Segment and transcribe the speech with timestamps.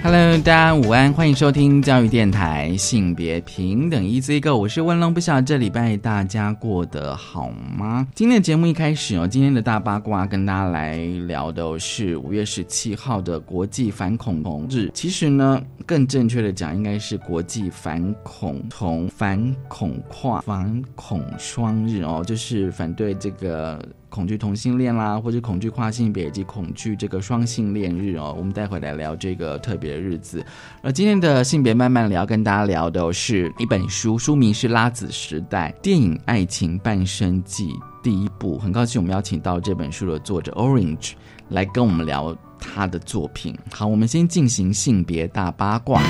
[0.00, 8.06] Hello，大家午安，欢迎收听教育电台性别平等 Easy Go，我是温龙，不晓得这礼拜大家过得好吗？
[8.14, 14.88] 今天的节目一开始哦，今天的大八卦跟大家来聊的是五月十七号的国际反恐同日。
[14.94, 23.84] 其实呢，更正确的讲，应该是国际反恐同、反恐跨、反恐双日哦，就是反对这个。
[24.08, 30.44] 恐惧同性恋啦，或者恐惧跨性别以及恐惧这个双性恋日哦，我们待会来聊这个特别的日子。
[30.82, 37.68] 而今天的性别慢慢聊，跟大家聊的是一本书，书名是《拉子时代：电影爱情半生记》
[38.02, 38.58] 第一部。
[38.58, 41.12] 很高兴我们邀请到这本书的作者 Orange
[41.50, 43.56] 来跟我们聊他的作品。
[43.70, 46.02] 好，我们先进行性别大八卦。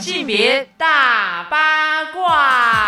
[0.00, 2.87] 性别大八卦。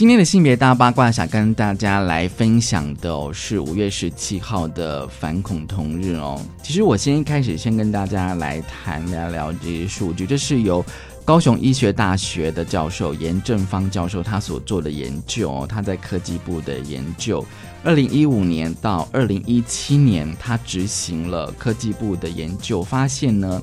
[0.00, 6.40] 今天的性别大八卦，想跟大家来分享的哦，是五月十七号的反恐同日哦。
[6.62, 10.82] 其实我先一开始先跟大家来谈聊聊这些数据，这是由
[11.22, 17.44] 高雄医学大学的教授严正方教授他所做的研究哦，他在科技部的研究，
[17.84, 23.60] 二零一五年到二零一七年，他执行了科技部的研究，发现呢。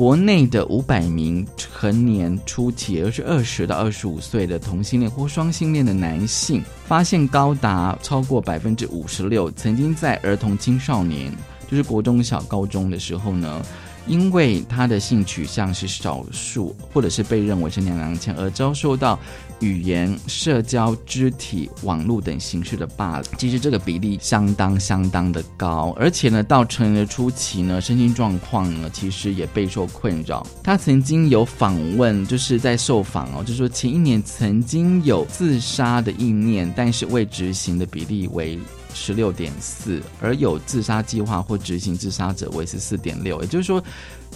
[0.00, 11.30] 国内的五百名成年初期，也就是二十到二十五岁的同性恋或双性恋的男性，发现高达超过百分之五十六，曾经在儿童青少年，
[11.70, 13.60] 就是国中小、高中的时候呢。
[14.06, 19.18] 因为他的性取向是少数，或者是被认为是娘娘腔，而遭受到
[19.60, 25.94] 语言、社交、肢体、网络等形式的霸凌，其实这个比例相当相当的高。
[25.98, 30.46] 而且呢，到成年的初期呢，身心状况呢，其实也备受困扰。
[30.62, 38.58] 他曾经有访问，就是在受访哦，就说前一年曾经有自杀的意念，但是未执行的比例为。
[38.94, 43.82] 十六点四，而有自杀计划或执行自杀者为十四点六，也就是说，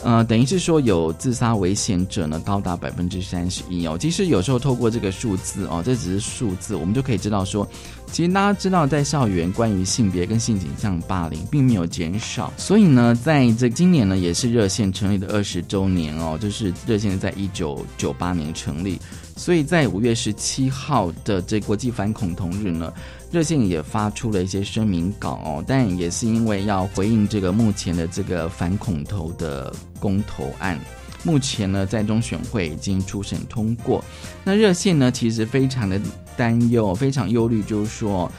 [0.02, 3.96] 呃，等于是说有自杀危险者呢，高达百分之三十一哦。
[3.98, 7.66] 其实有时候透过这个数字哦，这只是数字，我们就可以知道说，
[8.10, 12.52] 其实大家知道，在校园关于性别跟性倾向霸凌并没有减少。
[12.56, 19.00] 所以呢，在这今年呢，也是热线成立的二十周年哦，就是热线在一九九八年成立，
[19.36, 22.92] 所以在五月十七号的这国际反恐同日呢。
[23.34, 30.78] 热线也发出了一些声明稿哦，但也是因为要回应这个目前的这个反恐投的公投案，
[31.24, 34.04] 目前呢在中选会已经初审通过，
[34.44, 36.00] 那热线呢其实非常的
[36.36, 38.30] 担忧，非常忧虑，就是说。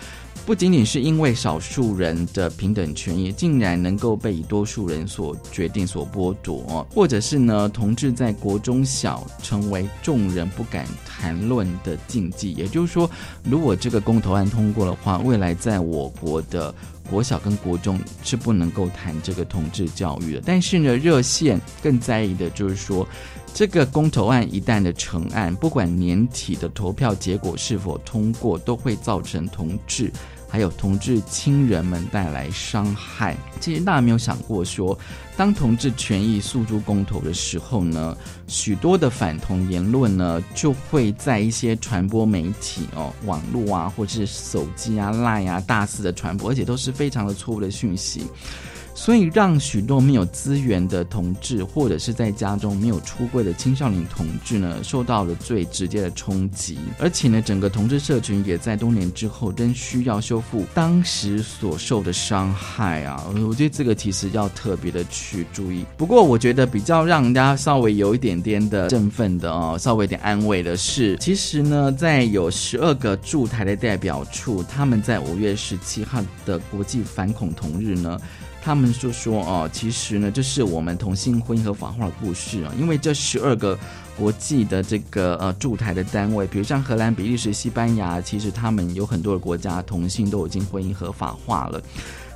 [0.46, 12.54] 不仅仅是因为少数人的平等权益竟然能够被多数人所决定、所剥夺，或者是呢，同志在国中小成为众人不敢谈论的禁忌。
[12.54, 13.10] 也就是说，
[13.44, 16.74] 如果这个公投案通过的话，未来在我国的
[17.10, 20.44] 国小跟国中是不能够谈这个同志教育的。
[20.46, 23.08] 但是呢，热线更在意的就是说。
[23.58, 30.12] 这个公投案一旦的成案，不管年底的投票结果是否通过，都会造成同志
[30.48, 33.36] 还有同志亲人们带来伤害。
[33.60, 34.98] 其实大家没有想过，说
[35.36, 38.16] 当同志权益诉诸公投的时候呢，
[38.48, 48.26] 许多的反同言论呢，就会在一些传播媒体哦、网络啊，或者是手机啊、Line 啊大肆的传播，而且都是非常的错误的讯息。
[48.96, 56.78] 所以让许多没有资源的同志，或者是在家中没有出柜的青少年同志呢，受到了最直接的冲击。
[56.98, 63.22] 而且呢，整个同志社群也在多年之后仍需要修复当时所受的伤害啊！
[63.48, 65.86] 我觉得这个其实要特别的去注意。
[65.98, 78.18] 不过，我觉得比较让人家稍微有一点点的振奋的哦，稍微有点安慰的是，其实呢，在有十二个驻台的代表处，他们在五月十七号的国际反恐同日呢。
[78.66, 82.74] 他们就说哦，其实呢，这是我们同性婚姻合法化的故事啊。
[82.80, 83.78] 因为这十二个
[84.18, 91.80] 国际的这个呃驻台的单位，比如像荷兰、比利时、西班牙，其实他们有很多的国家同性都已经婚姻合法化了。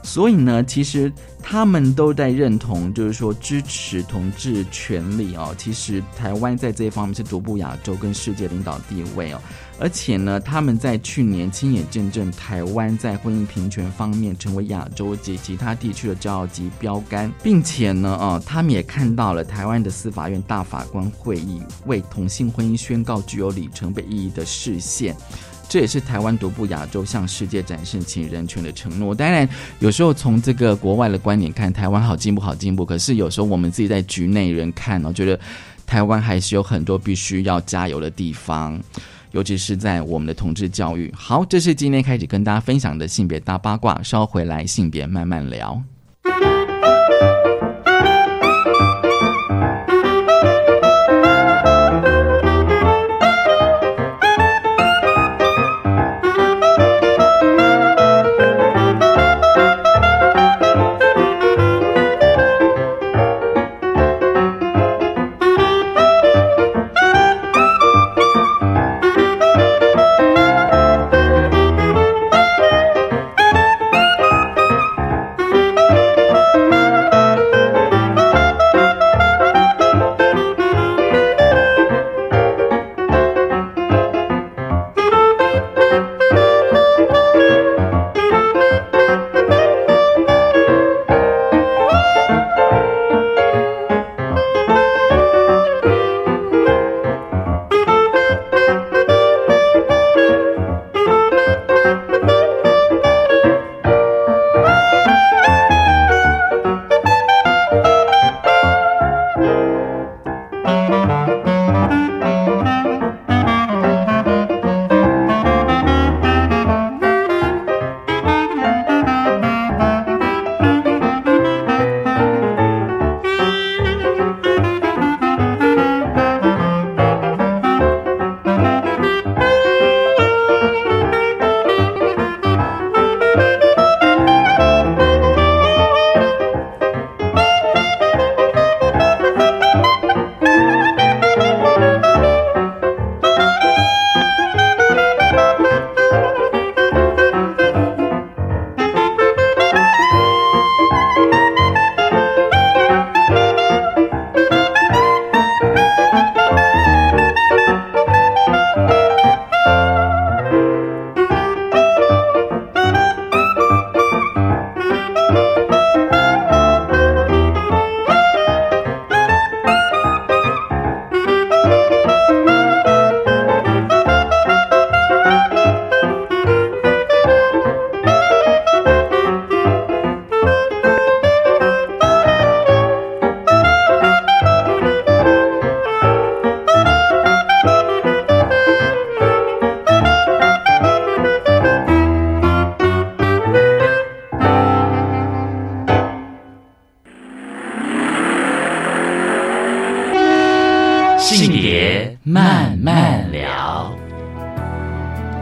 [0.03, 1.11] 所以呢，其实
[1.41, 5.53] 他们都在认同，就是说支持同志权利哦。
[5.57, 9.41] 其实台湾在这一方面是独步亚洲跟世界领导地位哦。
[9.79, 25.15] 而且呢，他们在去年亲眼见证台湾在婚姻平权方面成为亚洲及其他地区的骄傲及标杆，并且呢，啊，他们也看到了台湾的司法院大法官会议为同性婚姻宣告具有里程碑意义的视线。
[25.69, 29.13] 这也是台湾独步亚洲向世界展示其人权的承诺。
[29.13, 29.47] 当然，
[29.77, 32.83] 有时候从这个国外的观点看，台湾好进步，好进步。
[32.83, 35.39] 可是有时候我们自己在局内人看呢，觉得
[35.85, 38.81] 台湾还是有很多必须要加油的地方，
[39.31, 41.13] 尤其是在我们的同志教育。
[41.15, 45.81] 好，这是今天开始跟大家分享的性别大八卦，稍回来性别慢慢聊。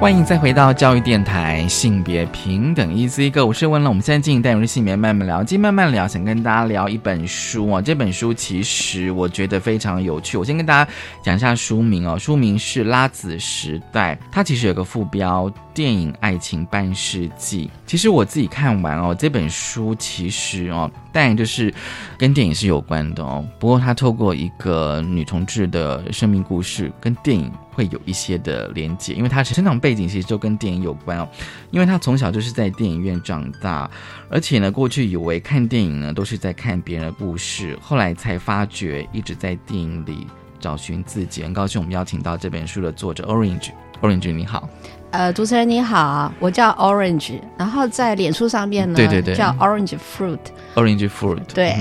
[0.07, 3.89] 欢迎再回到教育电台，性别平等 E C 哥，我是温了。
[3.89, 7.81] 我们现在进行单元是性别慢慢聊，今天慢慢聊，想跟大家聊一本书啊。
[7.81, 10.89] 这本书其实我觉得非常有趣，我先跟大家
[11.27, 12.17] 讲一下书名哦。
[12.17, 15.51] 书名是《拉子时代》，它其实有个副标。
[15.73, 21.71] 电影《爱情半世纪》，其实我自己看完哦，这本书其实哦，当然就是
[22.17, 23.47] 跟电影是有关的哦。
[23.59, 31.29] 不过它透过一个女同志的生命故事，跟电影会有一些的连接，因为她成长背景其实就跟电影有关哦。
[31.69, 33.87] 因为她从小就是在电影院长大，
[34.31, 40.25] 而且呢，过去以为看电影呢都是在看别人的故事，后来才发觉一直在电影里
[40.59, 41.43] 找寻自己。
[41.43, 44.67] 很高兴我们邀请到这本书的作者 Orange，Orange 你好。
[45.11, 51.77] 呃，主持人你好，我叫 Orange，然后在脸书上面呢，对对对，叫 Orange Fruit，Orange Fruit，对，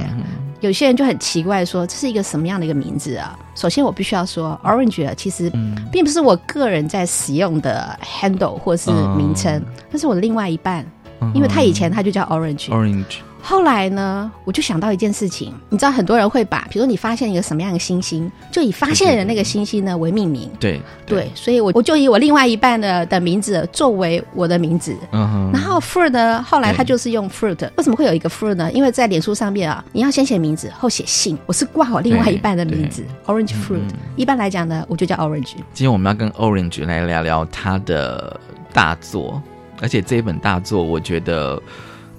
[0.61, 3.37] 有些人就很奇怪说这是一个什么样的一个名字啊？
[3.57, 5.51] 首先我必须要说，Orange 其实
[5.91, 10.87] 并不是我个人在使用的 handle 或是名称，那是我的另外一半，
[11.35, 13.19] 因为他以前他就叫 Orange，Orange。
[13.49, 20.51] 后来呢，我就想到一件事情，你知道很多人会把，比如说你发现一个什么样的星星，就以发现人那个星星呢为命名。
[20.59, 24.97] 对对，所以我我就以我另外一半的的名字作为我的名字。
[25.13, 25.51] 嗯哼。
[25.53, 27.71] 然后 fruit 呢，后来他就是用 fruit。
[27.77, 28.69] 为什么会有一个 fruit 呢？
[28.73, 33.79] 因为在脸书上面啊，你要先写名字后写姓，我是挂我另外一半的名字，orange fruit。
[34.17, 35.55] 一般来讲呢，我就叫 orange。
[35.73, 38.41] 今天我们要跟 orange 来聊聊他的
[38.73, 39.41] 大作，
[39.81, 41.63] 而且这一本大作，我觉得。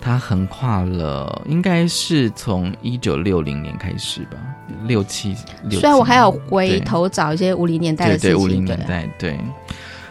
[0.07, 4.37] 它横跨了，应该是从一九六零年开始吧，
[4.85, 5.79] 六七六。
[5.79, 9.37] 虽然我还要回头找一些五零年代的事情，对五零年代，对。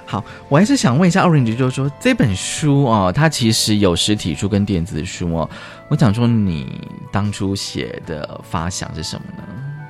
[0.04, 5.48] 好，我还是想问一下 Orange，就是说这本书哦，它其实有实体书跟电子书哦。
[5.88, 9.42] 我想说，你当初写的发想是什么呢？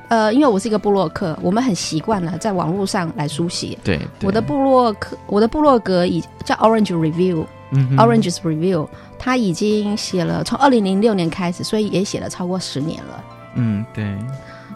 [0.08, 3.76] 呃，因为我是一个部落客，我们很习惯了在网络上来书写。
[3.82, 6.94] 对，我的部落客，我的部落格以叫 Orange
[7.72, 13.24] Review，Orange's Review，他已经写了从二零零六年开始，所以也写了超过十年了。
[13.54, 14.16] 嗯，对。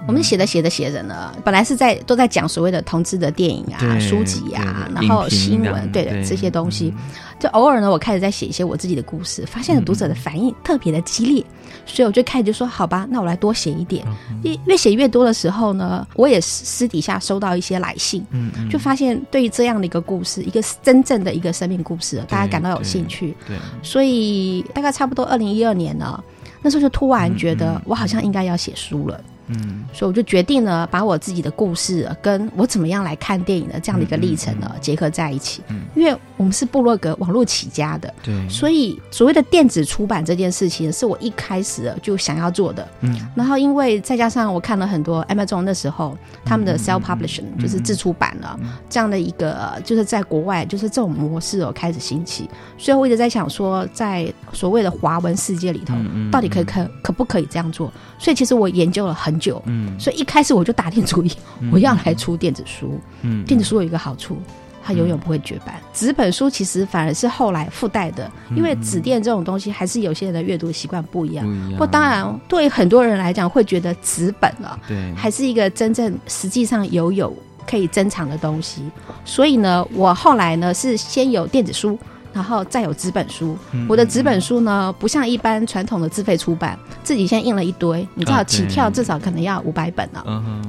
[0.07, 6.92] 我们写着写着写着呢，本来是在都在讲所谓的同志的电影啊、书籍啊，然后新闻，对的这些东西。
[7.38, 11.45] 就偶尔呢，我开始在写一些我自己的故事，发现读者的反应特别的激烈，
[11.87, 14.04] 所以我就开始就说：好吧，那我来多写一点。
[14.42, 18.25] 越越写越多的时候呢，我也私底下收到一些来信，
[18.71, 23.35] 就发现对于这样的一个故事，一个真正的一个生命故事，大家感到有兴趣。
[23.47, 26.23] 对，所以大概差不多二零一二年呢，
[26.61, 29.19] 那时候就突然觉得我好像应该要写书了。
[29.50, 35.62] 嗯，所以我就决定呢，把我自己的故事跟我怎么样来看电影的这样的一个历程呢结合在一起。
[35.69, 42.87] 嗯，因为我们是部落格网络起家的，对，所以所谓的电子出版这件事情是我一开始就想要做的。
[43.00, 55.95] 嗯，然后因为再加上我看了很多 Amazon 那时候他们的 self publishing 就是自出版了这样的一个，就是在国外就是这种模式哦开始兴起，所以我一直在想说，在所谓的华文世界里头，
[56.30, 57.92] 到底可以可可不可以这样做？
[58.16, 59.39] 所以其实我研究了很。
[59.40, 61.32] 久，嗯，所以一开始我就打定主意，
[61.73, 63.00] 我要来出电子书。
[63.23, 64.37] 嗯，电子书有一个好处，
[64.85, 65.75] 它永远不会绝版。
[65.92, 71.44] 纸本书其实反而是后来附带的，因为纸电这种东西还是有些人的阅读习惯不一样。
[71.73, 77.35] 不过当然，对很多人来讲，会觉得纸本了，对，还是一个真正实际上有有
[77.66, 78.82] 可以珍藏的东西。
[79.25, 81.99] 所以呢，我后来呢是先有电子书。
[82.32, 83.58] 然后再有纸本书，
[83.88, 90.22] 我的纸本书呢，不像一般传统的自费出版，自己先印了一堆，你知道起跳至少可能要五百本呢。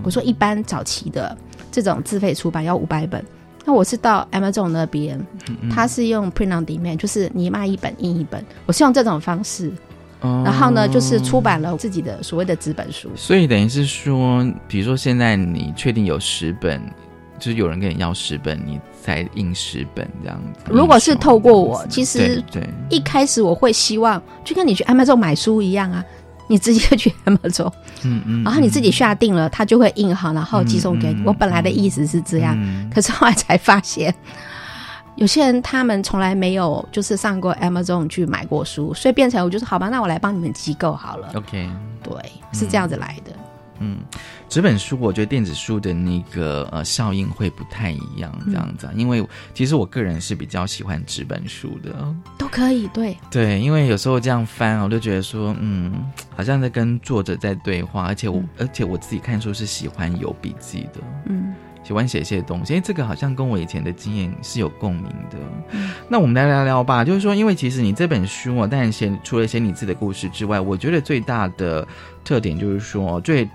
[0.03, 1.37] 我说一般早期的
[1.71, 3.23] 这种自费出版要五百本，
[3.63, 5.23] 那我是到 Amazon 那边，
[5.71, 9.71] 他是用 print on demand，就是你卖一本印一本，我是用这种方式，
[10.19, 13.09] 然后呢就是出版了自己的所谓的纸本书。
[13.15, 16.81] 所以等于是说，比如说现在你确定有十本。
[17.41, 20.59] 就是有人跟你要十本，你才印十本这样子。
[20.69, 26.05] 如果是透过我，其实对一开始我会希望，就跟你去 Amazon 买书一样啊，
[26.47, 31.23] 你直接去 Amazon，嗯嗯，然后你自己下定了，他就会印好，然后寄送给你。
[31.25, 32.55] 我本来的意思是这样，
[32.93, 34.13] 可是后来才发现，
[35.15, 41.31] 有些人他们从来没有就是上过 Amazon 去买过书，所以变成我就说好吧，那我来帮你们机构好了。
[41.33, 41.67] OK，
[42.03, 42.13] 对，
[42.53, 43.31] 是这样子来的。
[43.35, 43.40] 嗯，
[44.49, 53.17] 纸本书我觉得电子书的那个呃效应会不太一样，这样子啊，因为其实我个人是比较喜欢纸本书的，都可以，对。
[53.31, 55.93] 对，因为有时候这样翻，我就觉得说，嗯，
[56.35, 65.37] 好像在跟作者在对话，而且我而且我自己看书是喜欢有笔记的，嗯，喜欢写一些东西，因为这个好像跟我以前的经验是有共鸣的。
[66.09, 71.87] 那我们来聊聊吧，就是说，因为其实你这本书啊，当然写除了写你自己的故事之外，我觉得最大的
[72.25, 73.47] 特点就是说最。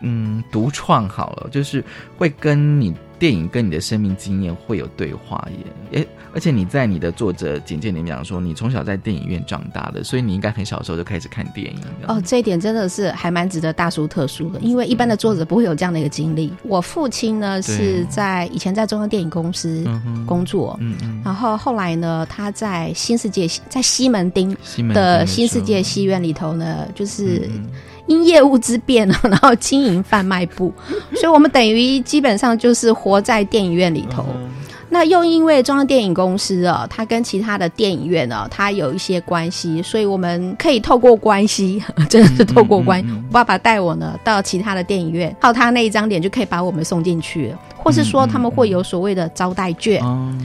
[0.00, 1.82] 嗯，独创好了，就是
[2.16, 6.00] 会跟你电影跟你的生命经验会有对话耶。
[6.00, 11.80] 诶，而且你在你的作者简介里面讲说，你从小在电影院长大的，所以你应该很小时候就开始看电影。
[12.06, 16.52] 哦，这一点真的是还蛮值得大书特书的，因为一般的作者不会有这样的一个经历。
[16.62, 19.84] 我父亲呢是在以前在中央电影公司
[20.24, 24.56] 工作，嗯嗯，然后后来呢他在新世界在西门町
[24.94, 27.50] 的新世界戏院里头呢，就是。
[28.08, 30.72] 因业务之便呢， 然后经营贩卖部，
[31.14, 34.24] 所以我们等于基本上就是活在电影院里头。
[34.90, 43.04] 那又因为中央电影公司啊，它跟其他的电影院啊，它有一些关系，所以我们可以透过关系， 真的是透过关。
[43.30, 47.54] 爸爸带我呢到其他的电影院，靠他那一张脸就可以把我们送进去，
[47.88, 50.02] 或是说他们会有所谓的招待券，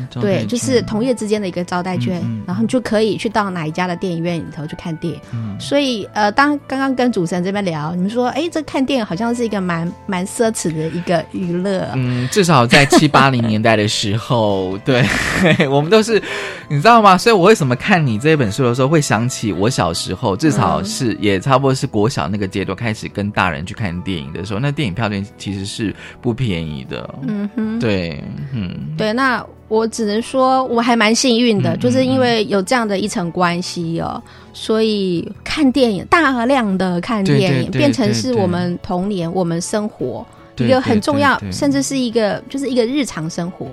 [0.09, 5.19] 对，就是同业之间的一个招待券，然后你就可以去到哪一家的电影院里头去看电影。
[5.59, 11.87] 所以呃，当刚刚跟主持人这边聊，你们说，哎，这看电影好像是一个蛮蛮奢侈的一个娱乐。
[11.95, 14.43] 嗯，至少在七八零年代的时候。
[14.43, 15.05] 哦，对，
[15.69, 16.21] 我们都是，
[16.67, 17.17] 你知道吗？
[17.17, 27.07] 所以我为什么看你这本书的时候，会想起我小时候，至少是也差不多是国小那个阶段开始跟大人去看电影的时候，那电影票券其实是不便宜的。
[27.33, 28.23] 嗯哼，对，
[28.53, 29.11] 嗯，对。
[29.11, 34.21] 那我只能说，我还蛮幸运的，就是因为有这样的一层关系哦，
[34.53, 40.23] 所以看电影大量的看电影，变成是我们童年、我们生活
[40.57, 43.67] 一个很重要，甚至是一个就是一个日常生活。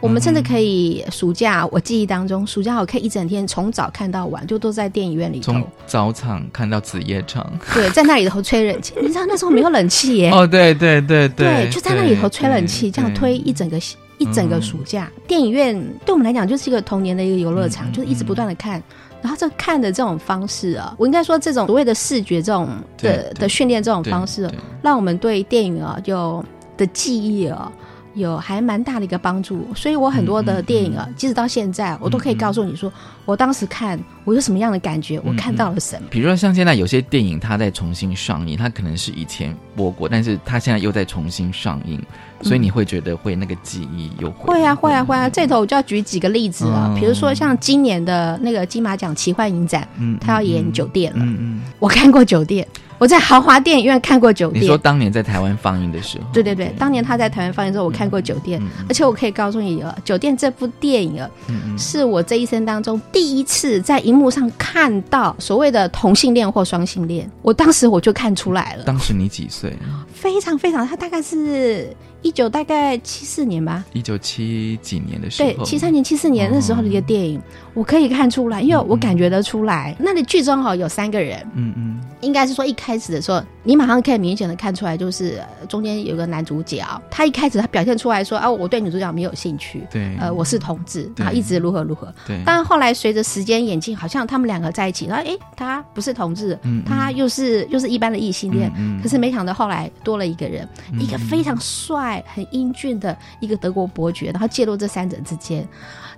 [0.00, 5.52] 我们甚至可以暑假，我记忆当中，暑假我可以一整天从早看到晚，就都在电影院里头。
[5.52, 7.44] 从早场看到子夜场。
[7.74, 8.94] 对，在那里头吹冷气。
[9.02, 10.30] 你知道那时候没有冷气耶？
[10.34, 11.64] 哦，对对对对。
[11.64, 13.76] 对，就在那里头吹冷气，这样推一整个
[14.18, 15.10] 一整个暑假。
[15.26, 15.74] 电影院
[16.06, 18.80] 对我们来讲就是一个童年的一个游乐场，就是一直不断的看。
[19.20, 24.48] 然后这看的这种方式啊，我应该说这种所谓的视觉这种的的训练这种方式，
[24.80, 26.44] 让我们对电影啊就
[26.76, 27.72] 的记忆啊。
[28.18, 32.92] 有还蛮大的一个帮助，所以我很多的电影啊，即使到现在，我都可以告诉你说，
[33.24, 36.08] 我当时看我有什么样的感觉，我看到了什么。
[36.10, 42.00] 比如说像现在有些电影，它在重新上映，它可能是以前播过，但是它现在又在重新上映，
[42.42, 45.28] 所以你会觉得会那个记忆又会啊会啊会啊！
[45.28, 52.66] 这头我就要举几个例子啊，比如说像今年的那个金马奖奇幻影展，嗯，他要演酒店了，嗯嗯，我看过酒店。
[52.98, 54.62] 我在豪华电影院看过酒店。
[54.62, 56.24] 你说当年在台湾放映的时候？
[56.32, 61.30] 对对对，当年他在台湾放映的时候，我看过酒店，而且我可以告诉你，酒店这部电影啊，
[61.78, 67.30] 是我这一生当中第一次在荧幕上看到所谓的同性恋或双性恋。
[67.42, 68.84] 我当时我就看出来了。
[68.84, 69.72] 当时你几岁？
[70.12, 71.94] 非常非常，他大概是。
[72.20, 77.40] 一九大概七四年吧，一九七几年的时候，对，七三年、七四年那时候的一个电影，
[77.74, 98.70] 我可以看出来，因为我感觉得出来，那里剧中哈有三个人，嗯嗯，应该是说一开始的时候，你马上可以明显的看出来，就是中间有个男主角，他一开始他表现出来说啊，我对女主角没有兴趣，对，呃，我是同志，然后一直如何如何，对，但后来随着时间演进，好像他们两个在一起，然后哎，他不是同志，他又是又是一般的异性恋，
[99.02, 100.68] 可是没想到后来多了一个人，
[101.00, 102.22] 一个非常帅。
[102.28, 105.66] 很英俊的一个德国伯爵，然后介入这三者之间，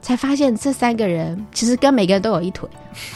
[0.03, 2.69] 才发现这三个人其实跟每个人都有一腿。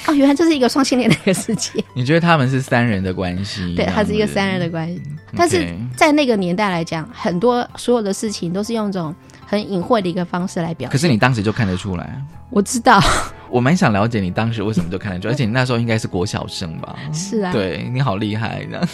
[0.07, 1.83] 哦，原来这是一个双性恋的一个世界。
[1.95, 3.75] 你觉得他们是三人的关系？
[3.75, 5.03] 对，它是一个三人的关系。
[5.37, 9.15] 但是在那个年代来讲，很多所有的事情都是用这种
[9.47, 10.89] 很隐晦的一个方式来表。
[10.91, 12.23] 可是你当时就看得出来。
[12.51, 13.01] 我知道。
[13.51, 16.97] 我蛮想了解你当时为什么就看得出，而且你那时候应该是国小生吧？
[17.13, 17.53] 是啊。
[17.53, 18.89] 对你好厉害的。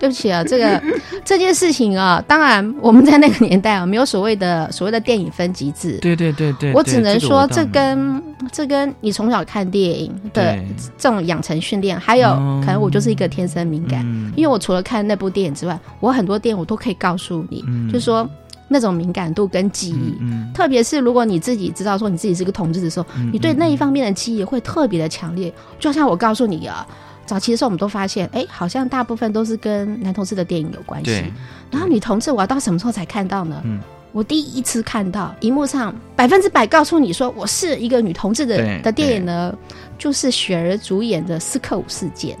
[0.00, 0.82] 对不起啊，这个
[1.22, 5.98] 这件事情啊，当然我们在那个年代啊，没有所谓的所谓的电影分级制。
[5.98, 10.58] 对对对对，我只能说，这跟这跟你从小看电影的
[10.96, 12.30] 这种养成训练，还有
[12.64, 14.02] 可能我就是一个天生敏感，
[14.34, 18.26] 因为我除了看那部电影之外，我很多电影我都可以告诉你，就是说
[18.68, 20.16] 那种敏感度跟记忆，
[20.54, 26.86] 特别是如果你自己知道说你自己是个同志的时候，你对那一方面的记忆会特别的强烈，就像我告诉你啊。
[27.30, 31.22] 早期的时候，我们都发现，哎，好像大部分都是跟男同志的电影有关系。
[31.70, 33.62] 然后女同志，我要到什么时候才看到呢？
[33.64, 33.78] 嗯。
[34.10, 39.56] 我第一次看到荧幕上百分之百告诉你说我是一个女同志的的电影呢，
[39.96, 42.36] 就是雪儿主演的《斯克五事件》。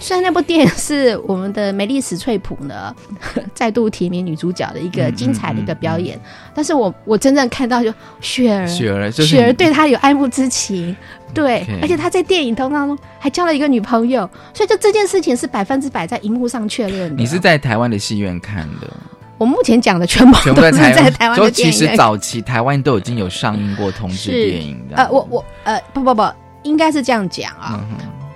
[0.00, 2.94] 虽然那部电影是我们的梅丽史翠普呢
[3.54, 6.18] 再度提名女主角的一个精彩的一个表演，
[6.54, 10.96] 但是我我真正看到就雪儿，雪儿，雪儿对他有爱慕之情，
[11.34, 17.16] 对，而且她在电影当中还交了一个女朋友，所以就这件事情是百分之百在荧幕上确认的。
[17.16, 18.88] 你是在台湾的戏院看的？
[19.36, 24.96] 我目前讲的全部都是在台湾，就其实早期台湾都已经有上映过同志电影的。
[24.96, 26.28] 呃，我我呃不不不，
[26.64, 27.84] 应该是这样讲啊。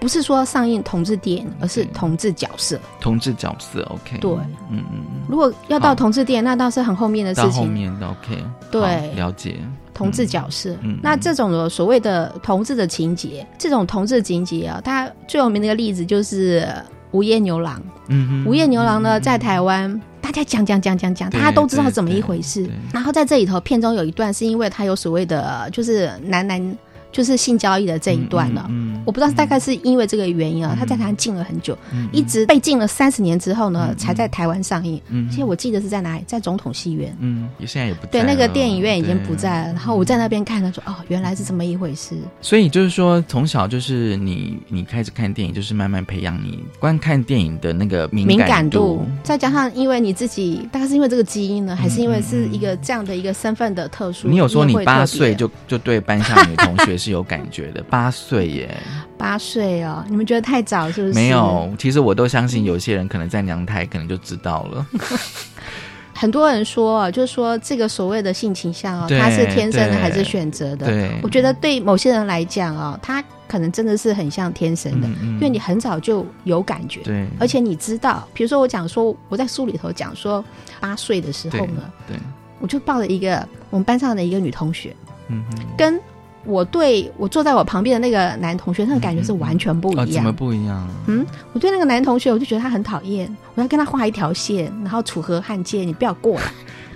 [0.02, 2.76] 不是说上映同志电影，而是同志角色。
[3.00, 4.18] 同志角色，OK。
[4.18, 4.32] 对，
[4.68, 5.04] 嗯嗯。
[5.28, 7.52] 如果要到同志电影，那倒是很后面的事情。
[7.52, 8.44] 后面的 OK。
[8.68, 9.60] 对，了解。
[9.94, 16.62] 同志角色，那这种的所谓的同志的情节，这种同志情节啊，它最有名的一个例子就是
[17.12, 17.78] 《午夜牛郎》。
[18.08, 18.44] 嗯嗯。
[18.48, 22.68] 《午夜牛郎》呢，在台湾大家讲讲讲讲讲，大家都知道怎么一回事。
[22.92, 26.76] 然后在这里头，片中有一段是因为他有所谓的，就是男男。
[27.12, 28.68] 就是性交易的这一段了，
[29.04, 31.76] 我不知道大概是因为这个原因啊，他在台湾禁了很久，
[32.10, 34.98] 一直被禁了三十年之后呢，才在台湾上映。
[35.30, 37.14] 其实我记得是在哪里，在总统戏院。
[37.20, 39.74] 嗯，现在也不对，那个电影院已经不在了。
[39.74, 54.28] 然后我在那边看，他说：“哦，原来是这么一回事。”所以就是说，从小就是你你开始看电影，就是慢慢培养你观看电影的那个敏感度，再加上因为你自己，大概是因为这个基因呢，还是因为是一个这样的一个身份的特殊？
[54.28, 56.96] 你有说你八岁就就对班上女同学。
[57.02, 58.76] 是有感觉的，八岁耶，
[59.18, 61.14] 八岁哦，你们觉得太早是不是？
[61.14, 64.86] 没有，其实我都相信，有些人可能在娘胎，可能就知道了。
[66.14, 70.86] 很多人说，就是说这个所谓的性倾向哦，他是天生的还是选择的？
[70.86, 80.44] 对，我觉得对某些人来讲哦，他可能真的是很像天生的，因为你很早就有感觉，对，而且你知道，比如说我讲说，我在书里头讲说，
[80.78, 82.16] 八岁的时候呢，对，
[82.60, 84.94] 我就抱了一个我们班上的一个女同学，
[85.28, 85.42] 嗯
[85.76, 85.98] 跟。
[86.44, 90.06] 我对我坐在我旁边的那个男同学，那个感觉是完全不一样。
[90.06, 90.88] 怎么不一样？
[91.06, 96.42] 嗯，我对那个男同学，我就觉得他很讨厌，我要跟他画一条线，然后楚河汉界，你不要过来。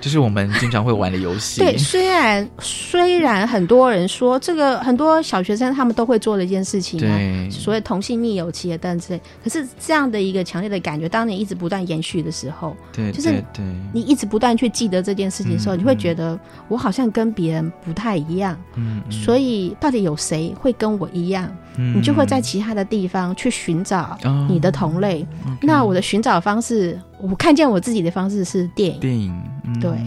[0.00, 1.60] 就是我们经常会玩的游戏。
[1.60, 9.20] 对，虽然虽然很多人说这个很多小学生他们都会做的一件事情，对，所谓同性密友期等等之类。
[9.42, 18.56] 可是这样的一个强烈的感觉，当你一直不断延续的时候，对，就是对，你一直不断去记得这件事情的时候，你会觉得我好像跟别人不太一样。
[18.74, 21.48] 嗯，所以到底有谁会跟我一样？
[21.78, 25.26] 嗯你就会在其他的地方去寻找你的同类。
[25.60, 26.98] 那我的寻找方式。
[27.18, 29.42] 我看见我自己的方式是电影，电影，
[29.80, 29.98] 对。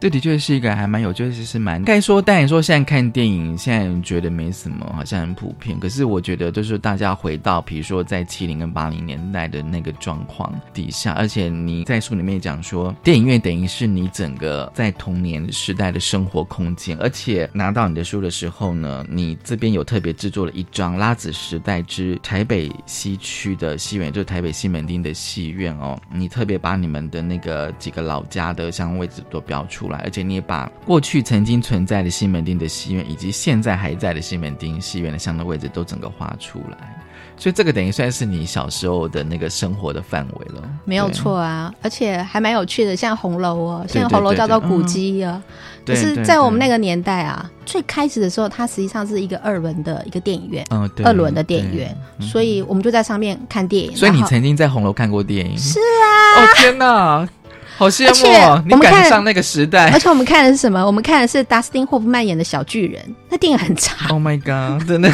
[0.00, 5.80] 这的确是一个还蛮有，就是是蛮该说，但你说现在看电影，现在觉得没什么，好像很普遍。
[5.80, 16.94] 可是我觉得，就是大家回到，比如说在七零跟八零年代的那个状况底下，而且你在书里面讲说，电影院等于是你整个在童年时代的生活空间。
[16.98, 25.98] 而且拿到你的书的时候呢，你这边有特别制作了一张拉子时代之台北西区的戏院，就是台北西门町的戏院哦。
[26.12, 29.98] 你特别把你们的那个几个老家的相位置都标出来。
[29.98, 37.03] 而且你也把过去曾经存在的西门町的戏院，以及现在还在的西门町戏院的相的位置都整个画出来，
[37.36, 40.62] 所以这个等于算是你小时候的那个生活的范围了。
[40.84, 45.42] 没有错啊，而且还蛮有趣的，像红楼哦，现在红楼叫做古迹啊。
[45.86, 53.94] 可是，在我们那个年代啊，最开始的时候，它实际上是一个二轮的一个电影院，嗯，二轮的电影院，所以我们就在上面看电影。
[53.94, 55.58] 所以你曾经在红楼看过电影？
[55.58, 56.42] 是啊。
[56.42, 57.28] 哦天哪！
[57.76, 58.62] 好羡慕！
[58.66, 60.86] 你赶上那个时代，而且我们看的是什么？
[60.86, 64.08] 我们看的是达斯汀·霍夫曼演的小巨人，那电影很长。
[64.10, 64.86] Oh my god！
[64.88, 65.10] 真的，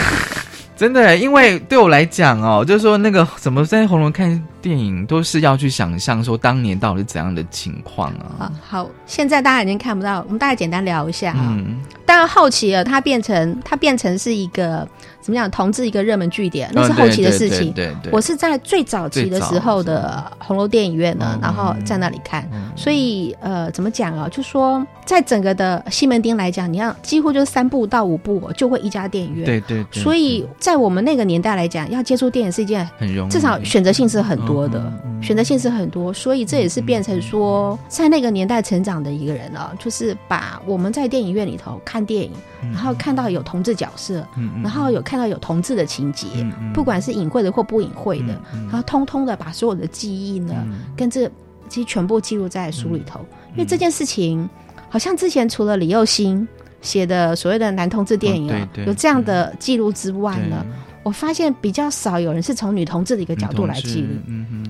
[0.81, 4.43] 真的，因为对我来讲哦，就是说那个怎么在红楼看。
[4.62, 8.53] 电影都是要去想象说当年到底是怎样的情况啊？
[8.61, 11.57] 好，现在大家已经看不到，我们大概简单聊一下啊。
[12.05, 14.87] 当然好奇了，它变成它变成是一个
[15.31, 17.73] 怎么讲同志一个热门据点，那是后期的事情。
[17.73, 22.45] 对对，我是在最早期的时候的红楼电影院呢，然后在那里看。
[22.75, 24.29] 所以呃，怎么讲啊？
[24.29, 29.47] 就说在整个的西门町来讲，你要几乎就是三部到五部就会一家电影院。
[29.47, 29.87] 对对。
[29.93, 34.40] 所以在我们那个年代来讲，要接触电影是一件很容易，至少选择性是很。
[34.40, 34.90] 多的
[35.21, 42.33] 选择性是很多，所以这也是变成说，在那个年代成长的一个人啊，就是把我们在电影院里头看电影，
[42.73, 44.27] 然后看到有同志角色，
[44.62, 46.27] 然后有看到有同志的情节，
[46.75, 50.55] 不管是隐晦的或不隐晦的，然后通通的把所有的记忆呢，
[50.96, 51.31] 跟这
[51.68, 53.20] 其实全部记录在书里头。
[53.53, 54.49] 因为这件事情，
[54.88, 56.46] 好像之前除了李幼新
[56.83, 60.64] 写的所谓的男同志电影啊，有这样的记录之外呢。
[61.11, 64.09] 我发现比较少有人是从女同志的一个角度来记录，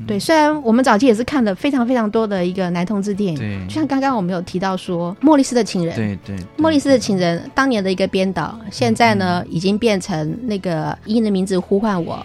[0.07, 0.19] 对。
[0.19, 12.19] 虽然我们早期也是看了非常非常多的一个男同志电影，就像刚刚我们有提到说《莫里斯的情人》，对对，《莫里斯的情人》当年的一个编导，现在呢已经变成那个以你的名字呼唤我，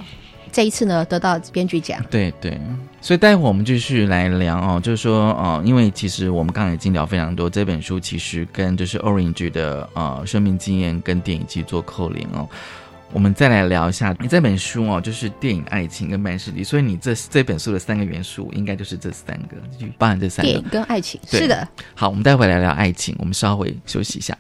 [0.50, 2.58] 这一次呢得到编剧奖，对对。
[3.02, 12.48] 所以待会我们继续来聊哦，就是说哦，因为其实我们刚刚已经聊非常多，这本书其实跟就是 Orange 的呃生命经验跟电影去做扣连哦。
[13.14, 20.52] 我们再来聊一下你这本书哦，就是电影、爱情跟慢事力，所以你这这本书的三个元素应该就是这三个，就包含这三个。
[20.52, 21.68] 电影跟爱情，是的。
[21.94, 24.38] 好，我们待会来聊爱情，我们稍微休息一下。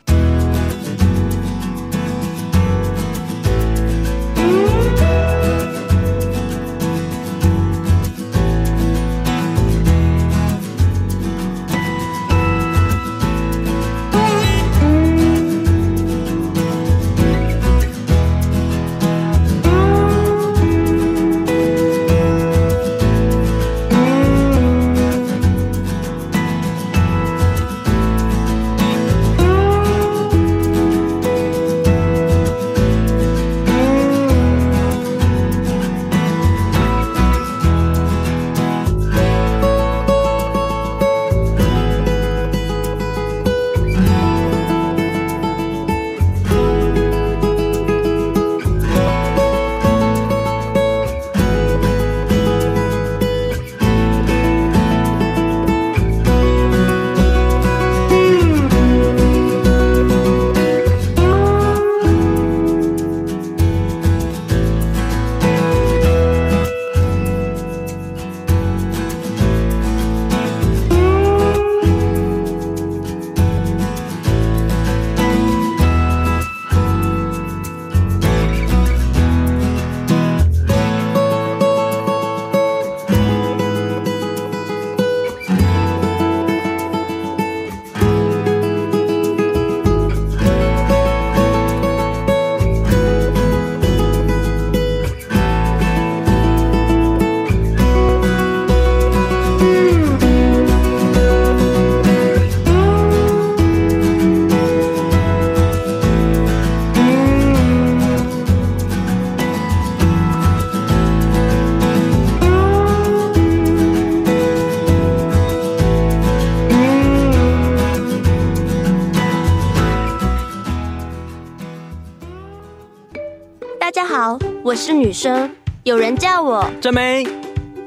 [125.15, 125.49] 生，
[125.83, 127.25] 有人叫我真美，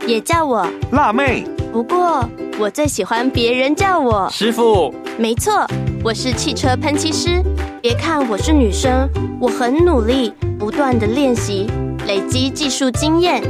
[0.07, 1.45] 也叫我辣妹。
[1.71, 2.27] 不过
[2.59, 4.95] 我最喜欢别人叫我师傅。
[5.19, 5.67] 没错，
[6.03, 7.43] 我是汽车喷漆师。
[7.83, 9.07] 别看我是女生，
[9.39, 11.67] 我很努力，不断的练习，
[12.07, 13.43] 累积技术经验，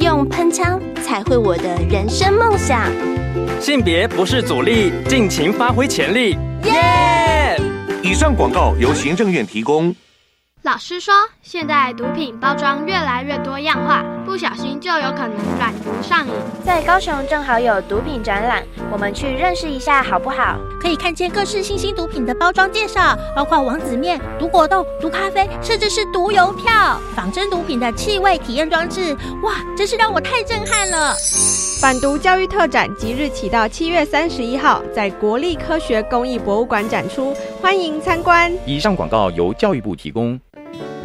[0.00, 2.92] 用喷枪才会我的人生梦想。
[3.58, 7.58] 性别不是阻力，尽情发挥潜力，耶！
[8.02, 9.96] 以上广告由行政院提供。
[10.62, 11.14] 老师说，
[11.50, 16.32] 现在毒品包装越来越多样化，不小心就有可能染毒上瘾。
[16.62, 20.58] 在高雄正好有毒品展览，我们去认识一下好不好？
[20.78, 29.16] 可以看见各式新兴毒品的包装介绍，包括王子面、毒果冻、毒咖啡，甚至是毒邮票、仿真毒品的气味体验装置。
[29.42, 31.14] 哇，真是让我太震撼了！
[31.80, 38.52] 反毒教育特展即日起到七月三十一号，在国立科学工艺博物馆展出，欢迎参观。
[38.66, 40.38] 以上广告由教育部提供。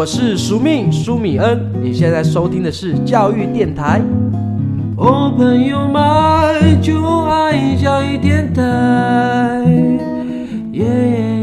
[0.00, 4.00] 我是苏命苏米恩，你现在收听的是教育电台。
[4.96, 8.62] Open your mind，就爱教育电台。
[10.72, 11.39] Open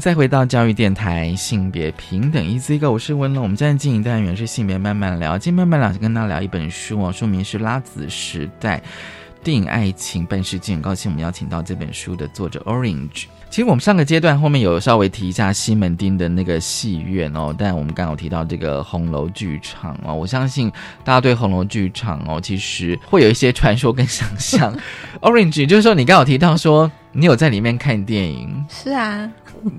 [0.00, 3.42] 迎再回到教育电台性别平等 Easy Go，我是温龙。
[3.42, 8.82] 我们现在进行单元是性别慢慢聊，今天慢慢聊跟大家聊一本书哦，书名是《拉子时代：
[9.44, 10.72] 电影爱情半世纪》。
[10.74, 13.24] 很高兴我们邀请到这本书的作者 Orange。
[13.50, 20.72] 其实我们上个阶段后面有稍微提一下西门町的那个戏院哦，但我们刚好提到这个红楼剧场哦，我相信
[21.04, 24.74] 大家对红楼剧场哦，其实会有一些传说跟想象。
[25.20, 29.30] Orange 就是说，你刚好提到说你有在里面看电影，是啊，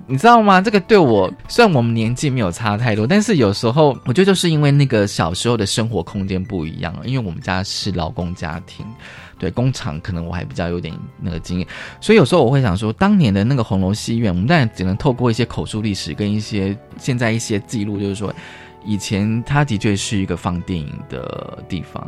[0.05, 0.59] 你知道吗？
[0.61, 8.85] 这个对我虽然我们年纪没有差太多，但是有时候我觉得就是因为那个小时候的生活空间不一样，因为我们家是劳工家庭。
[9.39, 11.67] 对工厂可能我还比较有点那个经验，
[11.99, 18.31] 所以有时候我会想说，当年的那个红楼戏院，我们当然只能透过一些口述历史跟一些现在一些记录，就是说，
[18.83, 22.05] 以前它的确是一个放电影的地方。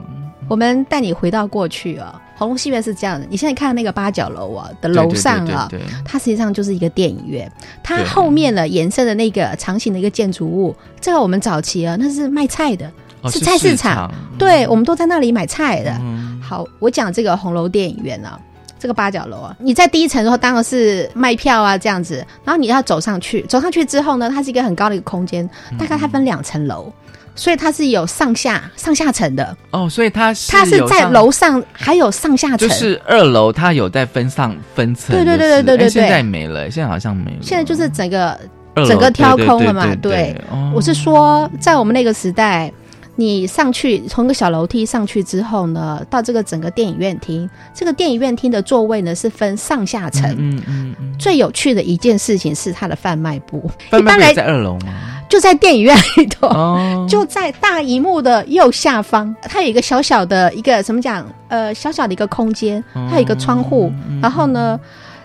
[0.50, 5.70] 我们带你回到过去啊，红楼戏院是这样的，你现在看那个八角楼啊的楼上啊，
[6.04, 7.50] 它实际上就是一个电影院，
[7.82, 12.92] 它后面的延伸的那个长形的一个建筑物，这个我们早期啊，那是卖菜的。
[13.32, 15.98] 是菜市场，对，我们都在那里买菜的。
[16.42, 18.38] 好，我讲这个红楼电影院啊，
[18.84, 26.92] 这个八角楼啊，你在第一层的时候当然是卖票啊这样子，然后你要走上去，走上去之后呢，它是一个很高的一个空间，大概它分两层楼，
[27.34, 29.56] 所以它是有上下上下层的。
[29.72, 35.16] 哦，所以它是它是在楼上还有上下层，就是二楼它有在分上分层。
[35.16, 37.38] 对对对对对对，现在没了，现在好像没了。
[37.42, 38.38] 现在就是整个
[38.76, 39.96] 整个挑空了嘛？
[39.96, 40.36] 对，
[40.76, 42.70] 我是说在我们那个时代。
[43.16, 50.30] 你上去从个小楼梯上去之后呢，到这个整个电影院厅，这个电影院厅的座位呢是分上下层。
[50.38, 51.16] 嗯嗯嗯。
[51.20, 54.94] 最有趣的一件事情是它的贩卖部，贩卖部在二楼吗？
[55.30, 61.26] 就在电影院里头，就在大荧幕的右下方，它有一个小小的一个怎么讲？
[61.48, 64.80] 呃，小小的一个空间，它有一个窗户，然后呢？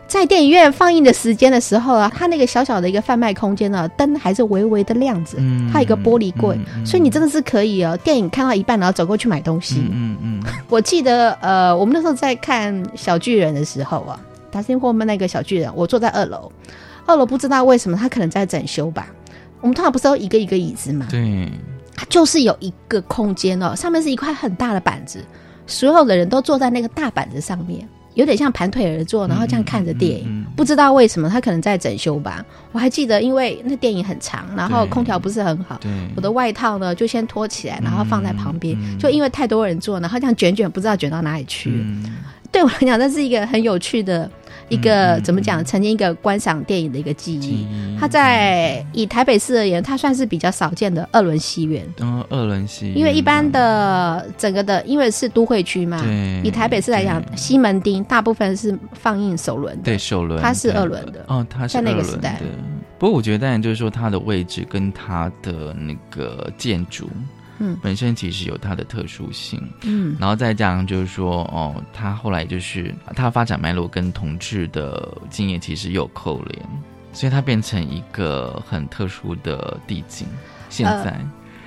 [0.09, 5.37] 在电影院放映的时间的时候啊，它那个小小的一个贩卖空间呢，灯还是微微的亮着，
[5.71, 9.87] 它有一个玻璃柜，所以你真的是可以哦，电影看到一半然后走过去买东西。
[9.93, 14.19] 嗯嗯， 我记得呃，我们那时候在看小巨人的时候啊，
[14.51, 16.51] 达斯霍们那个小巨人，我坐在二楼，
[17.05, 19.09] 二楼不知道为什么他可能在整修吧。
[19.61, 21.07] 我们通常不是都一个一个椅子嘛？
[21.11, 21.53] 对，
[21.95, 25.23] 它就是有一个空间哦，上面是一块很大的板子，
[25.67, 27.87] 所有的人都坐在那个大板子上面。
[28.19, 30.45] 有点像盘腿而坐，然后这样看着电影。
[30.57, 32.45] 不知道为什么他可能在整修吧。
[32.73, 35.79] 我还记得，因为那电影很长，然后空调不是很好，
[36.17, 41.73] 我的外套呢就先脱起来，然后放在旁边，就因为太多人坐，然后这样卷卷，不知道卷到哪里去。
[42.51, 44.29] 对我来讲，那是一个很有趣的。
[44.69, 45.65] 一个怎么讲？
[45.65, 47.67] 曾经一个观赏电影的一个记忆。
[47.99, 51.87] 它在以台北市而言，它算是比较少见的二轮戏院。
[52.01, 52.93] 嗯，二轮戏。
[52.93, 56.05] 因为一般的整个的，因为是都会区嘛。
[56.45, 59.83] 以台北市来讲，西门町大部分是放映首轮的。
[59.83, 60.41] 对，首轮。
[60.41, 61.25] 它是二轮的。
[61.29, 62.41] 哦，它是在那个时代。
[62.99, 67.09] 不过我觉得，当然就是说，它的位置跟它的那个建筑。
[67.59, 76.67] 嗯，本身其实有它的特殊性，嗯，然后再加上就是说，哦，他后来就是他发展脉络跟同志的经验其实有扣连，
[77.13, 80.27] 所以它变成一个很特殊的地景。
[80.69, 81.19] 现在。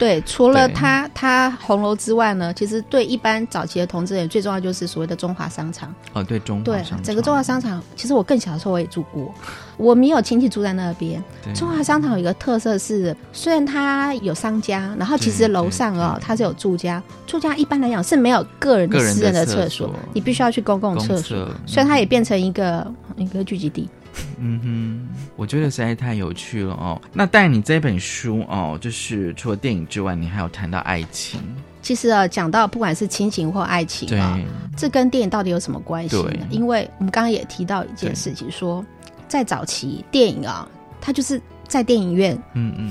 [0.02, 5.94] 对，除了他他红楼之外呢，其实对一般早期的同志人最重要就是所谓的中华商场。
[6.14, 7.04] 哦，对，中华商场。
[7.04, 9.32] 整个中华商场，其实我更小的时候我也住过，
[9.78, 11.24] 我没有亲戚住在那边。
[11.54, 23.88] 中华商场有一个特色是，虽然它有商家，然后其实楼上哦它是有住家，住家一般来讲是没有个人的私人的厕所，你必须要去公共厕所，所以它也变成一个一个聚集地。
[24.40, 27.02] 嗯哼，我觉得实在太有趣了哦。
[27.14, 31.40] 那带你这本书哦，就是除了电影之外，你还有谈到爱情。
[31.82, 34.40] 其实啊，讲到不管是亲情或爱情啊，
[34.78, 36.48] 这跟电影到底有什么关系呢？
[36.50, 38.86] 因为我们刚刚也提到一件事情，说
[39.28, 40.68] 在早期电影啊，
[41.00, 42.38] 它就是在电影院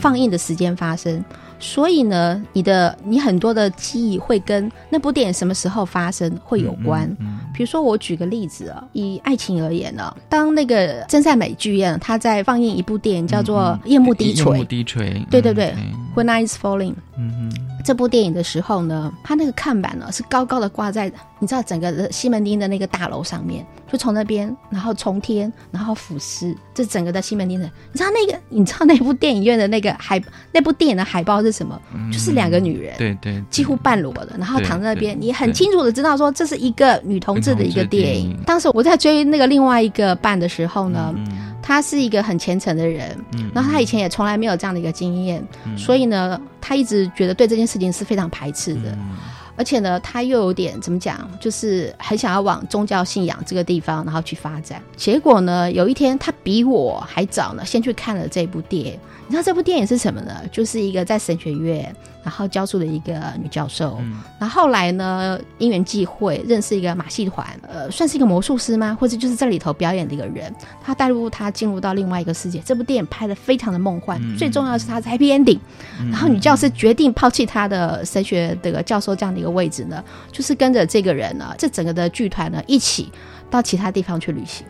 [0.01, 1.25] 放映的时间发生。
[1.61, 7.09] 所以呢，你的你很多的记忆会跟那部电影什么时候发生会有关。
[7.55, 15.75] 比如说，我举个例子啊，以爱情而言呢，当那个真善美剧院他在放映一部电影叫做《夜幕低垂》，低垂，对对对
[16.17, 17.53] ，When I Is Falling，嗯嗯
[17.85, 30.21] 这部电影的时候呢，它那个看板呢是高高的挂在，你知道整个西门町的那个大楼上面，就从那边，然后从天，然后俯视，这整个的西门町的，你知道那个，你知道那部电影院的那个海，
[30.53, 31.81] 那部电影的海报是什么？
[32.13, 38.39] 就是两个女人，对对，几乎半裸的，然后躺在那边，你很清楚的知道说这是一个女同志的一个电影。
[38.47, 41.15] 当时我在追那个另外一个伴的时候呢。
[41.71, 43.17] 他是一个很虔诚的人，
[43.55, 45.41] 然后他以前也从来没有这样的一个经验，
[45.79, 48.99] 所以呢，他一直觉得对这件事情是非常排斥的，
[49.55, 54.83] 而且呢，他又有点怎么讲，就是很想要往宗教信仰这个地方然后去发展。
[54.97, 58.99] 结果呢，有一天他比我还早呢，先去看了这部电影。
[59.29, 60.43] 你知道这部电影是什么呢？
[60.51, 63.99] 就是一个在神学院然后教书的一个女教授，
[64.39, 68.97] 然后后来呢因缘际会认识一个马戏团，呃，算是一个魔术师吗？
[69.01, 72.61] 或者就是这里头表演的一个人，他带入他进入到另外一个世界。
[72.65, 75.59] 这部电影拍的非常的梦幻，最重要的是他是 happy ending。
[76.11, 83.11] 然后女教师决定抛弃她的神学这个教授这样的一个位置呢，就是跟着这个人呢，这整个的剧团呢一起
[83.51, 84.67] 到其他地方去旅行。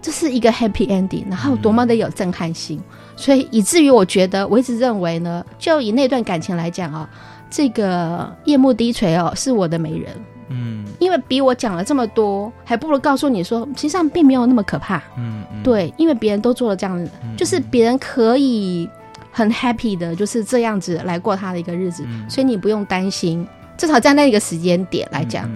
[0.00, 2.80] 这是一个 happy ending，然后多么的有震撼性。
[3.16, 7.08] 所以以至于我觉得，我一直认为呢，就以那段感情来讲啊，
[7.50, 10.14] 这个夜幕低垂哦，是我的美人。
[10.48, 15.02] 嗯，因为比我讲了这么多，还不如告诉你说，其实上并没有那么可怕。
[15.16, 18.88] 嗯，对，因为别人都做了这样子，就是别人可以
[19.32, 23.44] 很 happy 的，就是这样子来过他的一个日子，所以你不用担心。
[23.76, 25.50] 至少在那个时间点来讲，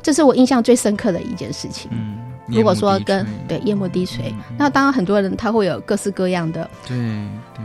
[0.00, 1.90] 这是我印象最深刻的一件事情。
[2.50, 7.64] 如果说跟对夜幕低垂，那当然很多人他会有各式各样的对对，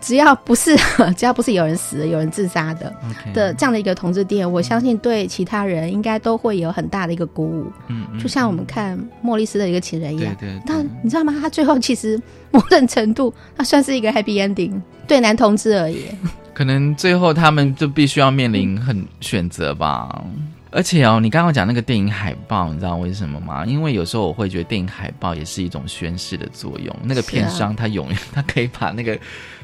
[0.00, 0.76] 只要不是
[1.16, 2.92] 只要不是有人死有人自杀的
[3.34, 7.72] 的这样的一个同志电影，我相信对其他人应该都会有很大的一个鼓舞。
[7.88, 11.36] 嗯，就像我们看莫里斯的一个情人一样，那你知道吗？
[11.40, 16.16] 他最后其实某种程度，他算是一个 happy ending，对男同志而言，
[16.54, 20.24] 可能最后他们就必须要面临很选择吧。
[20.72, 23.66] 而且哦，你刚刚讲那个电影海报，你知道为什么吗？
[23.66, 26.94] 因为有时候我会觉得电影海报也是一种宣示的作用。
[27.02, 29.18] 那个片商他永远他可以把那个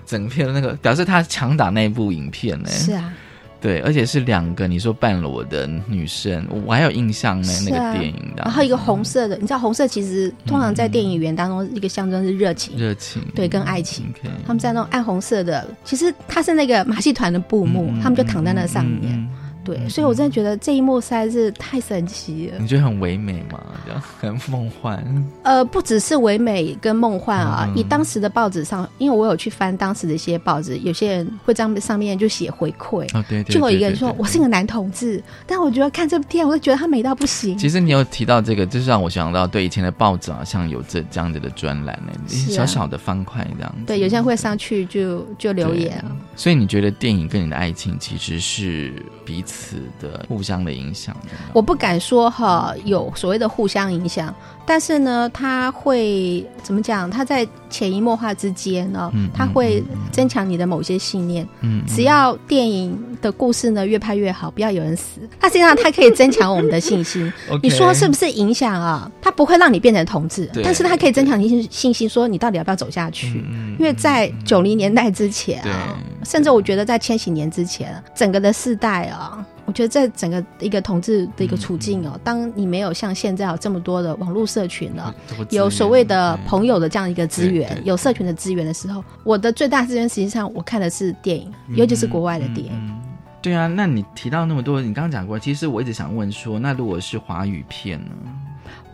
[0.05, 2.69] 整片的那个表示他强打那部影片呢。
[2.69, 3.12] 是啊，
[3.61, 7.53] 对，而且是两个你说半裸的女生，我还有印象呢。
[7.64, 14.12] 那个电影的，然后一个红色的，你知道红色其实通常在电影院当中一个象征是热情，热情对，跟爱情。
[14.45, 19.28] 他们在那种暗红色的，其实它是那个马戏团的布幕，他们就躺在那上面。
[19.67, 22.59] 对，所以我真的觉得这一幕实在是太神奇了。
[22.61, 23.61] 你觉得很唯美吗？
[23.85, 25.05] 这 样很梦幻。
[25.43, 37.57] 呃，不只是唯美跟梦幻啊，以当时的报纸上因为我有去翻当时的一些报纸，有些人会在上面就写回馈，哦对，就有一个人说我是个男同志，但我觉得看这部电影，我就觉得他美到不行。
[37.59, 43.74] 其实你有提到这个，就是让我想到对以前的报纸好像有这这样子的专栏呢，小小的方块这样。
[43.86, 46.03] 对，有些人会上去就就留言。
[46.34, 48.94] 所以你觉得电影跟你的爱情其实是
[49.24, 51.16] 彼此的互相的影响？
[51.53, 54.34] 我不敢说哈，有所谓的互相影响。
[54.67, 57.09] 但是呢，它会怎么讲？
[57.09, 61.47] 它在潜移默化之间呢，它会增强你的某些信念。
[61.61, 67.33] 嗯，只要电影的故事呢越拍越好，不要有人死，它实际上它可以增强我们的信心。
[67.62, 69.11] 你说是不是影响啊？
[69.23, 73.45] 它不会让你变成同志，但是它可以增强你信信心，说你到底要不要走下去？
[73.79, 79.45] 因为在九零年代之前啊，甚至我觉得在千禧年之前，整个的世代啊。
[79.67, 85.14] 我觉得在整个一个统治的一个处境哦，当你没有像现在有这么多的网络社群了，
[85.51, 93.01] 有所谓的朋友的这样一个资源，有社群的资源的时候，我的最大资源实际上我看的是电影，尤其是国外的电影。
[93.43, 98.11] 对啊，那你提到那么多，你刚刚讲过，其实我一直想问说，那如果是华语片呢？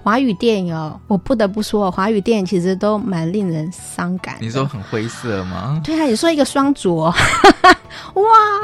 [0.03, 4.36] 华语电影哦，我不得不说，华语电影其实都蛮令人伤感。
[4.40, 5.80] 你说很灰色吗？
[5.84, 7.05] 对啊，你说一个双卓，
[8.14, 8.22] 哇，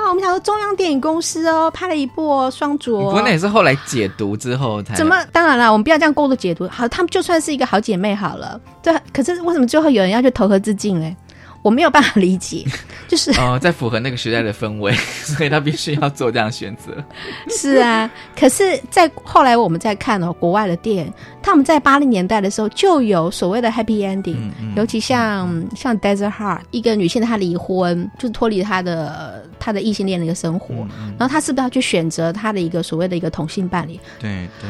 [0.08, 3.04] 我们想说中央电影公司哦，拍了一部双卓。
[3.04, 4.96] 不过那也是后来解读之后才。
[4.96, 5.16] 怎么？
[5.30, 6.66] 当然了，我们不要这样过度解读。
[6.68, 8.92] 好，他们就算是一个好姐妹好了，对。
[9.12, 11.16] 可是为什么最后有人要去投河自尽嘞？
[11.62, 12.64] 我没有办法理解，
[13.08, 14.92] 就是哦，在符合那个时代的氛围，
[15.24, 16.92] 所以他必须要做这样选择。
[17.48, 30.74] 是啊，可是，在后来我们在看哦，国外的电影，他们在八零年代的时候就有所谓的 happy ending，尤其像像 Desert Heart，一个女性她离婚，就是脱离她的她的异性恋的一个生活，
[31.18, 33.98] 然后她是不是要去选择她的一个所谓的一个同性伴侣？
[34.20, 34.68] 对对。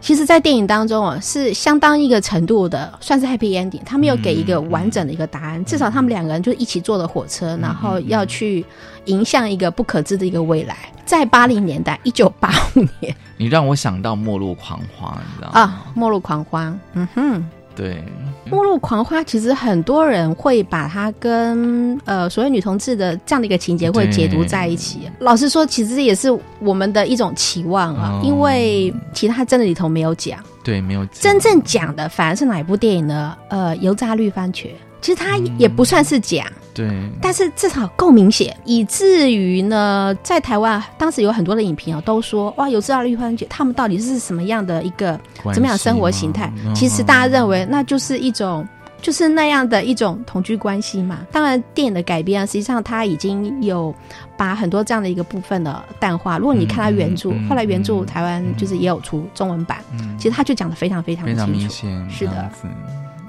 [0.00, 3.82] 其实，在电影当中啊，是相当一个程度的，算是 happy ending。
[3.84, 8.64] 他没有给一个完整的一个答案，至少他们两个人就一起坐的火车，然后要去
[9.06, 10.76] 迎向一个不可知的一个未来。
[11.04, 15.60] 在八零年代，一九八五年，你让我想到《末路狂花》，你知道吗？
[15.60, 17.50] 啊，《末路狂花》，嗯哼。
[17.78, 17.94] 对，
[18.50, 25.08] 《末路狂花》其实很多人会把它跟呃所谓女同志的这样的一个情节会解读在一起。
[25.20, 33.36] 老实说，其实也是我们的一种期望啊，因为其他真的里头没有讲，对，没有真正讲的，反而是哪一部电影呢？
[33.48, 34.66] 呃，油炸绿番茄。
[35.00, 36.88] 其实它也不算是假，对，
[37.22, 45.18] 但是至少够明显，以至于呢，在台湾当时有很多的影评啊，都说哇，有知道绿番茄他们到底是什么样的一个
[45.54, 46.52] 怎么样的生活形态？
[46.74, 48.66] 其实大家认为那就是一种，
[49.00, 51.20] 就是那样的一种同居关系嘛。
[51.30, 53.94] 当然，电影的改编啊，实际上它已经有
[54.36, 56.38] 把很多这样的一个部分的淡化。
[56.38, 59.78] 如果你看它原著，后来原著台湾就是也有出中文版，
[60.18, 62.50] 其实他就讲的非常非常非常明显，是的。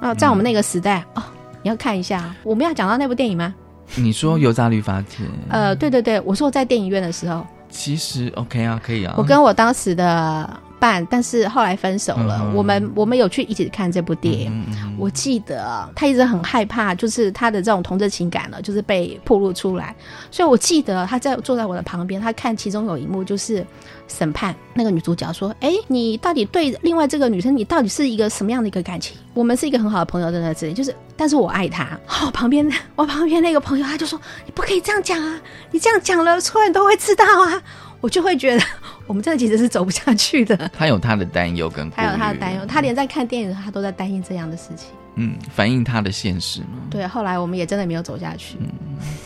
[0.01, 1.21] 啊，在我们那个时代哦。
[1.61, 3.53] 你要看一下，我们要讲到那部电影吗？
[3.95, 5.25] 你说油炸绿发帖？
[5.49, 9.13] 呃，对对对，我说我在电影院的时候，其实 OK 啊，可以啊。
[9.17, 10.59] 我跟我当时的。
[10.79, 12.53] 伴，但是后来分手了。
[12.55, 14.65] 我们我们有去一起看这部电影。
[14.97, 19.93] 我记得他一直很害怕，就是他的这种同志情感呢，就是被暴露出来。
[20.31, 23.61] 所以我记得他在坐在我的旁边，他看其中有一幕，就是
[24.09, 29.15] 审判那个女主角说：“哎，你到底对另外这个女生，你到底是一个什么样的一个感情？
[29.33, 31.97] 我们是一个很好的朋友，在那这里，就是，但是我爱她。
[32.05, 35.39] ”好，旁边我旁边那个朋友他就说：“你不可以这样讲啊，
[35.71, 37.61] 你这样讲了，所有人都会知道啊。”
[38.01, 38.63] 我就会觉得，
[39.07, 40.55] 我们这个其实是走不下去的。
[40.69, 44.87] 他有他的担忧跟，他有他的担忧，他连在看电影的时候，他都在担心这样的事情。
[45.15, 46.77] 嗯，反映他的现实嘛。
[46.89, 48.55] 对，后来我们也真的没有走下去。
[48.61, 48.69] 嗯，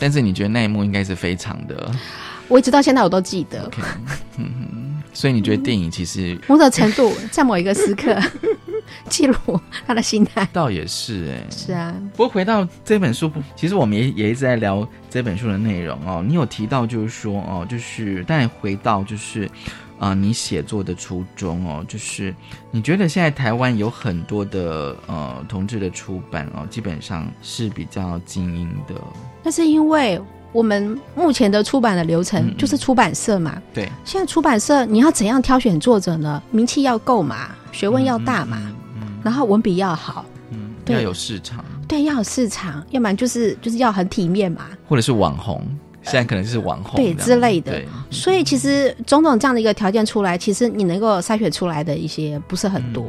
[0.00, 1.88] 但是你觉得那一幕应该是非常的，
[2.48, 3.70] 我一直到现在我都记得。
[4.36, 8.16] 嗯，所以你觉得电影其实 某种程度在某一个时刻。
[9.08, 9.34] 记录
[9.86, 11.94] 他的心态，倒也是哎，是啊。
[12.12, 16.22] 不过回到这本书，其实我们也也一直在聊这本书的内容哦。
[16.26, 19.50] 你有提到就是说哦，就是但回到就是
[19.98, 22.34] 啊，你写作的初衷哦，就是
[22.70, 28.94] 你觉得现在台湾有很多的呃同志的出版哦，基本上是比较精英的。
[29.42, 30.20] 那是因为
[30.54, 33.90] 我们目前的出版的流程就是出版社嘛，对。
[34.04, 36.40] 现在出版社你要怎样挑选作者呢？
[36.52, 38.72] 名气要够嘛，学问要大嘛。
[39.24, 45.66] 然后文笔要好，嗯，要有市场，对，要有市场，要不然就是就是要很体面嘛，或者是网红，
[46.02, 53.06] 现在可能就是网红对之类的，所以其实种种这样的一个条件出来，其实你能够筛选出来的一些不是很多。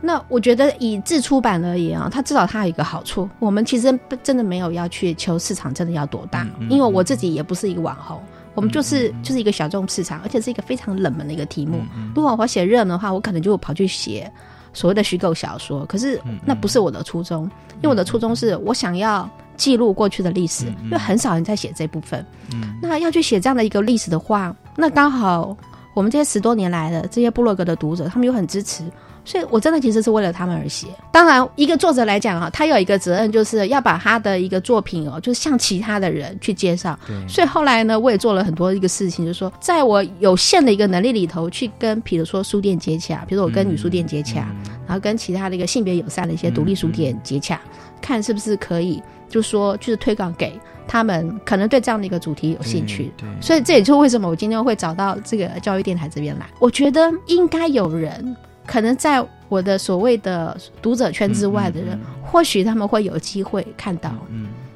[0.00, 8.20] 那我觉得以自出版而言啊，它至少它有一个好处，我们其实真的没有要去求市场真的要多大，因为我自己也不是一个网红，
[8.54, 11.80] 我们就是就是一个小众市场，而且是一个非常冷门的一个题目。
[12.14, 14.30] 如果我写热门的话，我可能就跑去写。
[14.72, 17.42] 所谓的虚构小说，可是那不是我的初衷，
[17.78, 22.24] 因为我的初衷是我想要记录过去的历史，因为很少人在写这部分。
[22.54, 25.56] 嗯，那要去写这样的一个历史的话，那刚好
[25.92, 28.84] 我们这些十多年来的这些部落格的读者，他们又很支持。
[29.24, 30.88] 所以，我真的其实是为了他们而写。
[31.12, 36.98] 当然，一个作者来讲啊，他有一个责任，就是要把他的一个作品哦，就是向其他的人去介绍。
[37.28, 44.46] 所以后来呢，我也做了很多一个事情，就是说，在我有限的一个能力里头，去跟比如说书店接洽，比如说我跟女书店接洽，
[44.86, 47.60] 然后跟其他的一个性别友善的一些独立书店接洽，
[48.00, 50.58] 看是不是可以，就说就是推广给
[50.88, 53.12] 他们，可能对这样的一个主题有兴趣。
[53.16, 53.28] 对。
[53.40, 56.46] 所以这也就是为什么我今天会找到这个教育电台这边来。
[56.58, 58.36] 我觉得应该有人。
[58.66, 64.14] 可能在我的所谓的读者圈之外的人，或许他们会有机会看到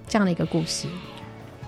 [0.09, 0.89] 这样的一个故事。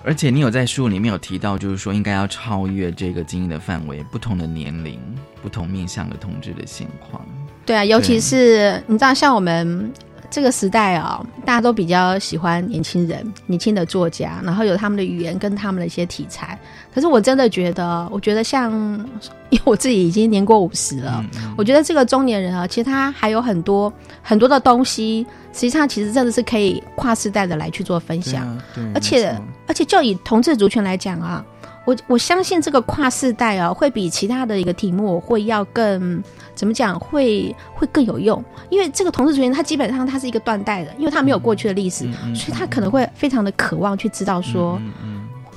[0.03, 4.99] 而且你有在书里面有提到，就是说应该要超越这个经营的范围，不同的年龄、
[5.41, 7.25] 不同面向的同志的现况。
[7.65, 9.91] 对啊，尤其是你知道，像我们。
[10.29, 16.59] 这个时代啊，大家都比较喜欢年轻人、年轻的作家，然后有他们的语言跟他们的一些题材。
[16.93, 18.71] 可是我真的觉得，我觉得像，
[19.49, 21.23] 因为我自己已经年过五十了，
[21.57, 28.59] 我觉得这个中年人啊，其实他还有很多很多的东西，实际上其实真的是可以跨世代的来去做分享。
[28.93, 29.33] 而且
[29.67, 31.45] 而且就以同志族群来讲啊，
[31.87, 36.21] 我我相信这个跨世代啊，会比其他的一个题目会要更。
[36.53, 38.43] 怎么讲会会更有用？
[38.67, 44.81] 因为这个同志族群，他基本上他是一个断代的，因为他没有过去的历史，所以他可能会非常的渴望去知道说，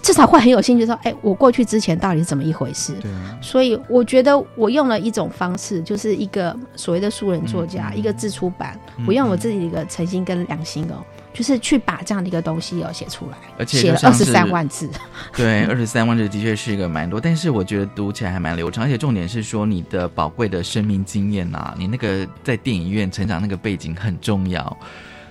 [0.03, 2.95] 至少会很有兴趣说，哎，我过去之前到底是怎么一回事？
[3.41, 11.03] 所以我觉得我用了一种方式，就是一个所谓的素人作家，一个自出版，我用我自己的一个诚心跟良心哦。
[11.33, 14.91] 就是去把这样的一个东西要写出来，而且写了二十三万字。
[15.37, 18.85] 对，二十三万字的确是一个蛮多，但是我觉得读起来还蛮流畅。
[18.85, 24.77] 而且重点是说你的宝贵的生命经验啊，你那个在电影院成长那个背景很重要，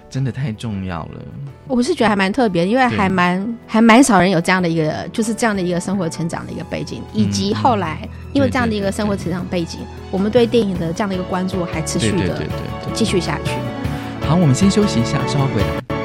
[0.10, 1.22] 真的太重要了。
[1.68, 9.82] 我是觉得还蛮特别，因为还蛮还蛮少人有这样的一个，就是这样的一个生活成长的一个背景，以及后来因为这样的一个生活成长背景，
[10.12, 12.42] 我们对电影的这样的一个关注还持续的
[12.94, 13.52] 继续下去。
[14.30, 15.99] 好，我们先休息一下，稍后回来。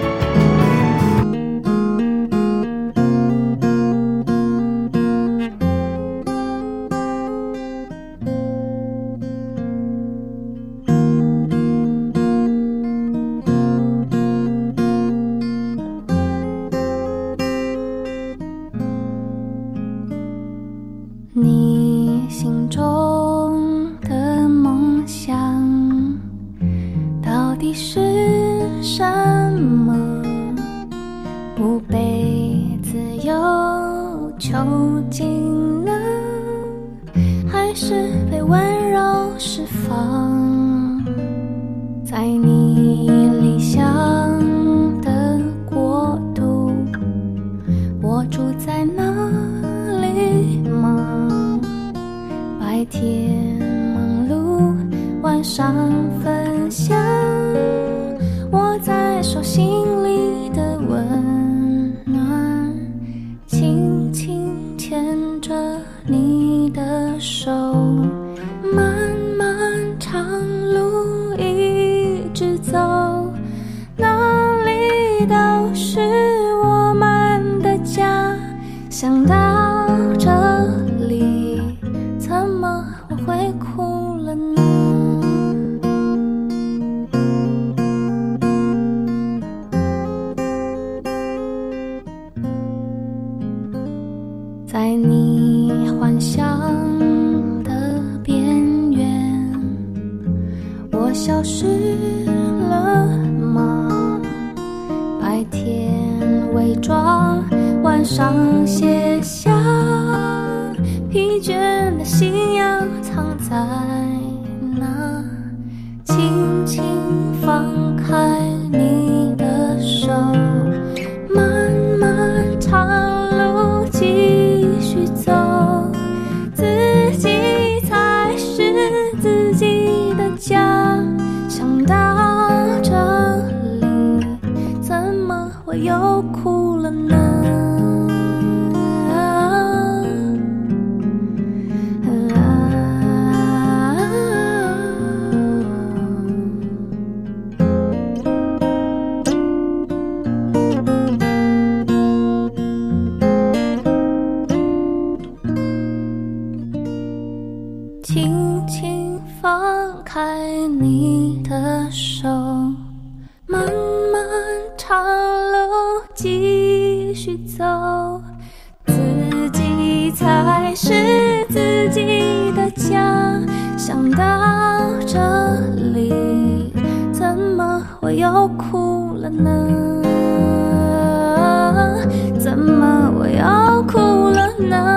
[184.75, 184.91] 呢？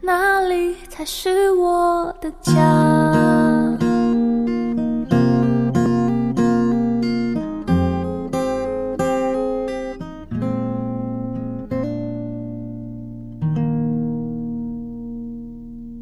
[0.00, 2.52] 哪里才是我的家？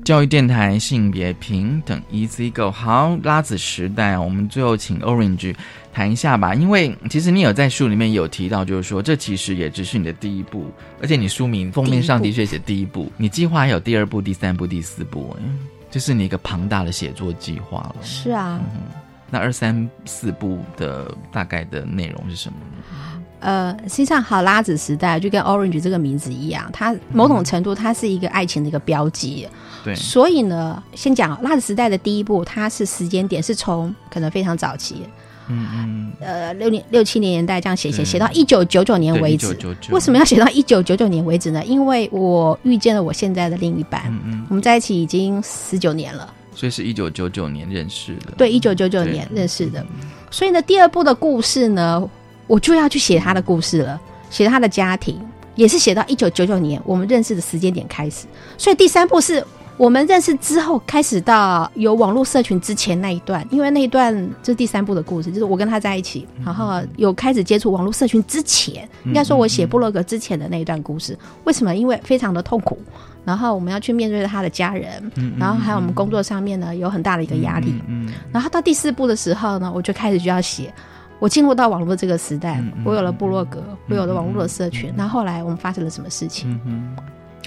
[0.05, 2.71] 教育电台性别平等，Easy Go。
[2.71, 5.57] 好，拉子时代，我们最后请 Orange
[5.95, 6.55] 谈一下吧。
[6.55, 10.67] 因为其实你有在书里面有提到，就是说这其实也只是你的第一步，
[11.01, 15.35] 而且你书名封面上的确写第一步，你计划还有第二步、第三步、第四部，
[15.91, 17.97] 这是你一个庞大的写作计划了。
[18.03, 18.61] 是啊，
[19.31, 23.23] 那二三四部的大概的内容是什么呢？
[23.41, 29.47] 呃，实际上，好拉子时代就跟 Orange 这个名字一样，它某种程度它是一个爱情的一个标记。
[29.85, 35.07] 对，所以呢，先讲拉子时代的第一部，它是时间点是从可能非常早期，
[35.49, 39.57] 嗯嗯，呃，六年六七年代这样写写写到一九九九年为止。
[39.91, 41.63] 为什么要写到一九九九年为止呢？
[41.65, 48.33] 因为我遇见了我现在的另一半，嗯嗯，我们在一起已经十九年了，所以是一九九九年认识的。
[48.37, 49.85] 对，一九九九年认识的。
[50.31, 52.09] 所以呢，第二部的故事呢？
[52.47, 55.19] 我就要去写他的故事了，写他的家庭，
[55.55, 58.27] 也是写到一九九九年我们认识的时间点开始。
[58.59, 59.43] 所以第三部是
[59.77, 71.18] 我们认识之后开始到有网络社群之前那一段，因为那一段就是第三部的故事，就是我跟他在一起，然后有开始接触网络社群之前，应该说我写部落格之前的那一段故事。
[71.43, 71.75] 为什么？
[71.75, 72.79] 因为非常的痛苦，
[73.25, 77.75] 然后我们要去面对他的家人，然后还有我们工作上面呢有很大的一个压力。
[78.31, 80.72] 然后到第四部的时候呢，我就开始就要写。
[81.18, 84.93] 我进入到网络这个时代，我有了部落格，我有了网络的社群。
[84.95, 86.61] 那后来我们发生了什么事情？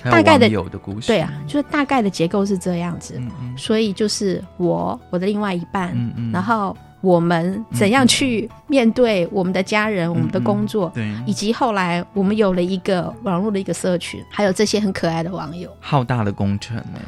[0.03, 3.19] 大概的有的故事，对啊，就是大概的结构是这样子。
[3.57, 5.95] 所以就是我，我的另外一半，
[6.31, 15.69] 然后我们怎样去面对我们的家人、我们的工作，对，以及后来我们有了一个网络的一个社群，还有这些很可爱的网友。
[15.79, 16.99] 浩大的工程呢，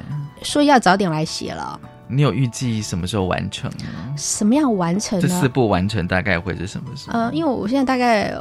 [0.42, 1.80] 所以要早点来写了。
[2.12, 4.14] 你有预计什么时候完成吗？
[4.18, 5.22] 什么样完成？
[5.22, 7.20] 这四步完成大概会是什么时候？
[7.20, 8.34] 呃，因为我现在大概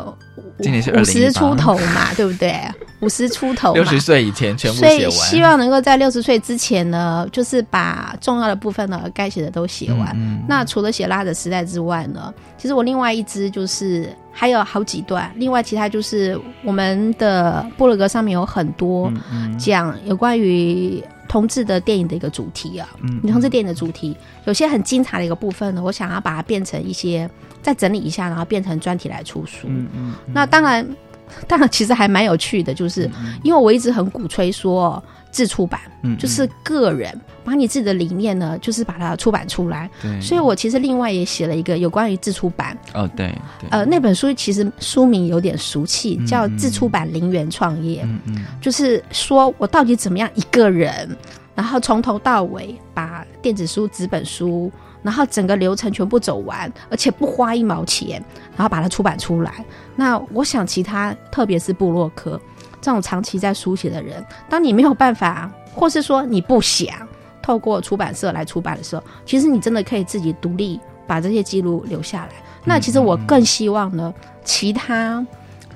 [0.61, 2.59] 今年是五十出头嘛， 对不对？
[3.01, 5.11] 五十出头，六十岁以前全部写完。
[5.11, 10.16] 希望能够在六十岁之前呢，就是把重要的部分呢，该写的都写完。
[10.49, 19.12] 那除了写拉的时代之外呢，其实我另外一支就是还有好几段，另外其他就是我们的部落格上面有很多
[19.59, 21.05] 讲有关于。
[21.29, 24.16] 同志的电影的一个主题啊，嗯，同志电影的主题
[24.47, 27.29] 有些很精彩的一个部分呢，我想要把它变成一些
[27.62, 29.68] 再整理一下，然后变成专题来出书。
[29.68, 30.85] 嗯嗯，那当然，
[31.47, 33.11] 当然其实还蛮有趣的，就是
[33.43, 35.03] 因为我一直很鼓吹说。
[35.31, 37.14] 自出版，嗯，就是个人
[37.45, 39.89] 把你自己的理念呢，就是把它出版出来。
[40.01, 42.76] 对，所以我其实另外也写了一个有关于自出版。
[42.95, 43.33] 哦，对，
[43.68, 48.03] 呃，那本书其实书名有点俗气，叫《自出版零元创业》。
[48.07, 51.14] 嗯嗯，就是说我到底怎么样一个人，
[51.55, 54.72] 然后从头到尾把电子书、纸本书，
[55.03, 58.23] 然后整个流程全部走完，而且不花一毛钱，
[58.57, 59.65] 然后把它出版出来。
[59.97, 62.41] 那我想，其他特别是布洛克。
[62.81, 66.89] 这种长期在书写的人，当你没有办法，或是说你不想
[67.43, 72.31] 透过出版社来出版的时候，其实你真的可以自己独立把这些记录留下来。
[72.65, 75.27] 那其实我更希望呢，其他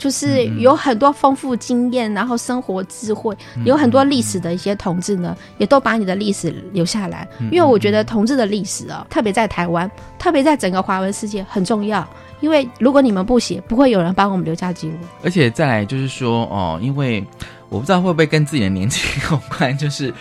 [0.02, 7.28] 就是有很多丰富经验，然后生活智慧，有很多历史的一些同志呢，也都把你的历史留下来。
[7.52, 9.88] 因为我觉得同志的历史啊，特别在台湾，
[10.18, 12.04] 特别在整个华文世界很重要。
[12.40, 14.96] 因为如果你们不写，不会有人帮我们留下记录。
[15.22, 17.24] 而且再来就是说，哦，因为
[17.68, 18.98] 我不知道会不会跟自己的年纪
[19.30, 20.12] 有关，就是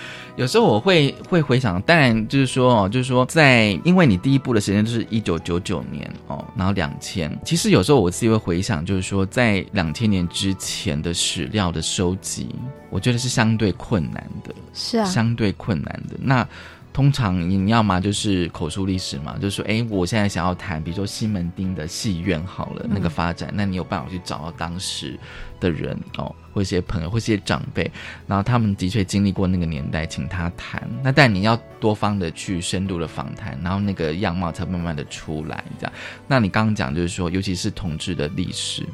[0.41, 12.49] 有时候我会会回想，当然就是说，哦，就是说在因为你第一部的时间就是一九九九年哦，然后两千，其实有时候我自己会回想，就是说在两千年之前的史料的收集，
[12.89, 16.47] 我觉得是相对困难的，是啊，相对困难的那。
[16.93, 25.17] 通常你要么就是口述历史嘛，就是说，哎，我现在想要谈，比如说西门町的戏院好了，那个发展，那你有办法去找到当时
[25.59, 26.35] 的人哦。
[26.53, 27.89] 或一些朋友，或一些长辈，
[28.27, 30.85] 然后他们的确经历过那个年代，请他谈。
[31.01, 35.63] 那但你要多方的去深度的访谈，然后那个样貌才慢慢的出来。
[35.79, 35.93] 这样，
[36.27, 38.85] 那你刚刚讲就是说，尤其是同志的历史，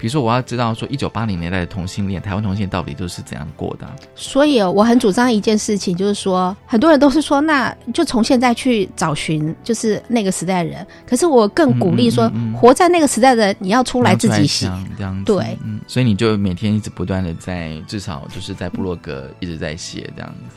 [0.00, 3.86] 比如说我要知道说一九八零年代的同性恋，台湾同性恋到底都是怎样过的。
[4.14, 10.86] 所以我很主张一件事情，就是说很多人都是说，那就从现在去找寻就是那个时代人。
[11.08, 15.58] 可是我更鼓励说，活在那个时代的你要出来自己写，这样对。
[15.86, 16.88] 所以你就每天一直。
[16.90, 20.56] 不断的在至少就是在部落格一直在写这样子。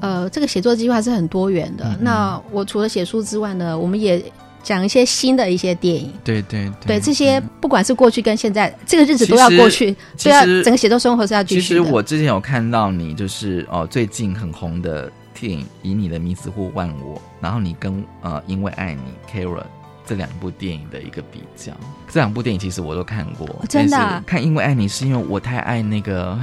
[0.00, 1.96] 呃，这个写作计划是很多元的。
[2.00, 4.22] 那我除了写书之外呢，我们也
[4.62, 6.12] 讲一些新的一些电影。
[6.22, 11.60] 对对对，这些不管是过去跟现在，这个日子都要过去，都要整个写作生活是要继续。
[11.60, 19.66] 其实我之前有看到你，就是哦，最近很红的电影《以你的名字呼唤我》，然后你跟呃，因为爱你 k a r a
[20.04, 21.72] 这两部电影的一个比较，
[22.08, 26.38] 这两部电影其实我都看过，真的看《因为爱你》是因为我太爱那个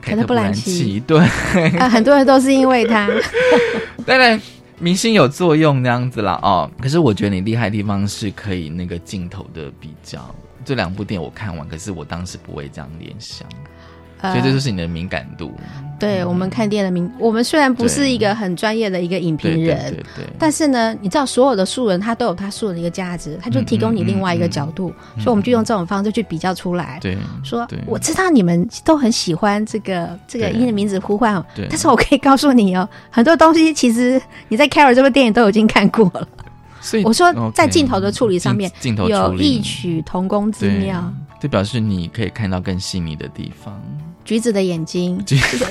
[0.00, 1.18] 凯特·布兰奇，对，
[1.78, 3.10] 啊，很多人都是因为他，
[4.06, 4.40] 当然
[4.80, 13.48] 明星有作用那样子啦，哦，可是我觉得你厉害的地方是可以那个镜头的比较，这两部电影我看完，可是我当时不会这样联想。
[14.32, 15.52] 所以这就是你的敏感度。
[15.96, 26.98] 对我们看电影的敏，我们虽然不是一个很专业的一个影评人，对但是呢，你知道所有的素人他都有他素人的一个价值，他就提供你另外一个角度，所以我们就用这种方式去比较出来。
[27.00, 36.28] 对，说我知道你们都很喜欢这个这个音的名字呼唤，但是我可以告诉你哦，很多东西其实你在《Carol》这部电影都已经看过了。
[36.80, 41.10] 所以我说在镜头的处理上面，镜头有异曲同工之妙，
[41.40, 43.80] 这表示你可以看到更细腻的地方。
[44.24, 45.22] 橘子的眼睛，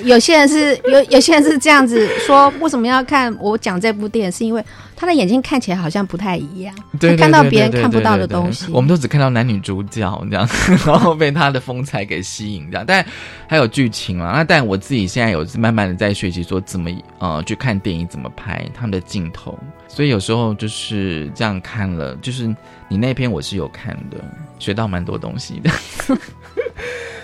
[0.04, 4.32] 有些人是有有些人是这样子说，为什么要看我讲这部电影？
[4.32, 4.64] 是因为
[4.96, 6.74] 他的眼睛看起来好像不太一样，
[7.18, 8.72] 看到别人看不到的东西。
[8.72, 10.02] 我们都只看到男女主角这
[10.38, 10.48] 样，
[10.86, 12.86] 然后被他的风采给吸引这样。
[12.86, 13.04] 但
[13.48, 22.46] 还有剧情啊，那但我自己现在有慢慢的在学习说怎么呃去看电影怎么拍他们的镜头，所以有时候就是这样看了，就是
[22.88, 24.18] 你那篇我是有看的，
[24.60, 25.72] 学到蛮多东西的。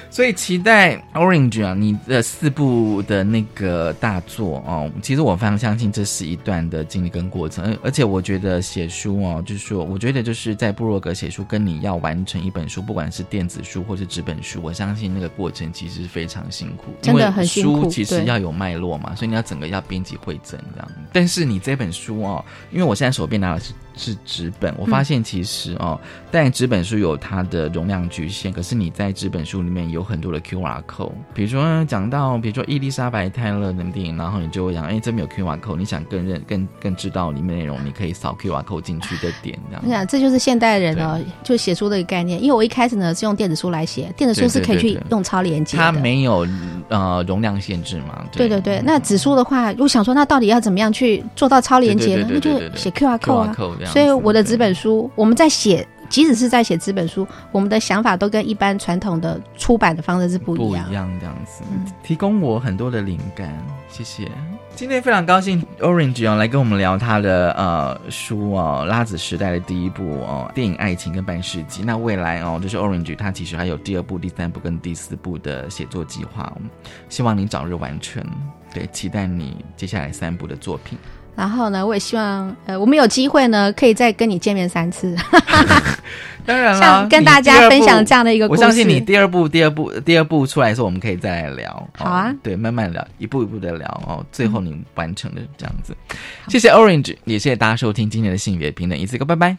[0.09, 17.83] 所以期待 Orange 啊，你的四部的那个大作哦，其实我非常相信这是一段的经历跟过程，而而且我觉得写书哦，就是说，我觉得就是在部落格写书，跟你要完成一本书，不管是电子书或是纸本书，我相信那个过程其实非常辛苦，真的很辛苦。
[17.83, 20.91] 书其实要有脉络嘛，所以你要整个要编辑会诊这样。
[21.13, 23.73] 但是你这本书哦，因为我现在手边拿的是。
[23.95, 25.99] 是纸本，我发现其实哦，
[26.31, 28.49] 但纸本书有它的容量局限。
[28.49, 39.81] 可是你在纸本书里面有很多的 Q R code，比如说讲到，比如说伊丽莎白泰勒的电影，然后你就会想，哎，这边有 Q R code，你想更认、更更知道里面内容，你可以扫 Q R code 进去的点，这样。
[39.85, 42.41] 你想，这就是现代人哦，就写书的一个概念。
[42.41, 46.47] 因为我一开始呢是用电子书来写，电子书是可以去用超连接，它没有
[46.87, 48.23] 呃容量限制嘛？
[48.31, 48.81] 对对对。
[48.83, 52.27] 那纸书的话，我想说，那到底要怎么样去做到超连接呢？
[52.31, 53.91] 那就写 Q R code 啊。
[53.91, 54.69] 所以我的纸本。
[54.69, 60.85] 书我们在写，即使是在写纸本书，我们的想法都跟一般传统的出版的方式是不一样。
[60.85, 61.63] 不一样这样子，
[62.03, 63.55] 提供我很多的灵感，
[63.87, 64.29] 谢谢。
[64.75, 71.81] 今天非常高兴，Orange 哦来跟我们聊他的呃书哦，《拉子时代》的第一部哦，电影《爱情跟半世纪》。
[71.85, 76.51] 那未来哦，就是 Orange 他其实还有第二部、第三部跟第四部的写作计划，
[77.09, 78.23] 希望你早日完成。
[78.73, 80.97] 对，期待你接下来三部的作品。
[81.39, 85.15] 然后呢，我也希望，呃，我们有机会呢，可以再跟你见面三次。
[86.45, 91.87] 当然了，跟大家分享这样的一个，我相信你第二部、第二部、第二部出来的时候，我们可以再来聊。
[91.97, 95.95] 好啊，对，慢慢聊，一步一步的聊哦，最后你完成的这样子。
[96.49, 99.55] 谢谢 Orange，也谢谢大家收听今天的性别平等，一次个拜拜。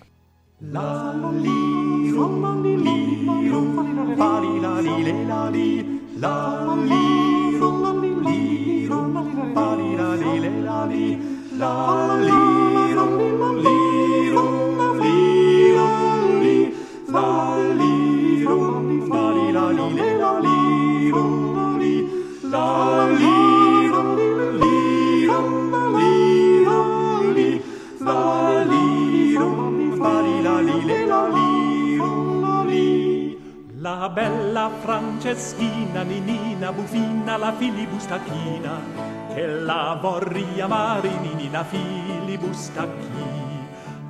[33.82, 39.09] La bella Franceschina, Ninina, Bufina, la filibustachina
[39.41, 43.38] che lavoria marinina filibus da chi?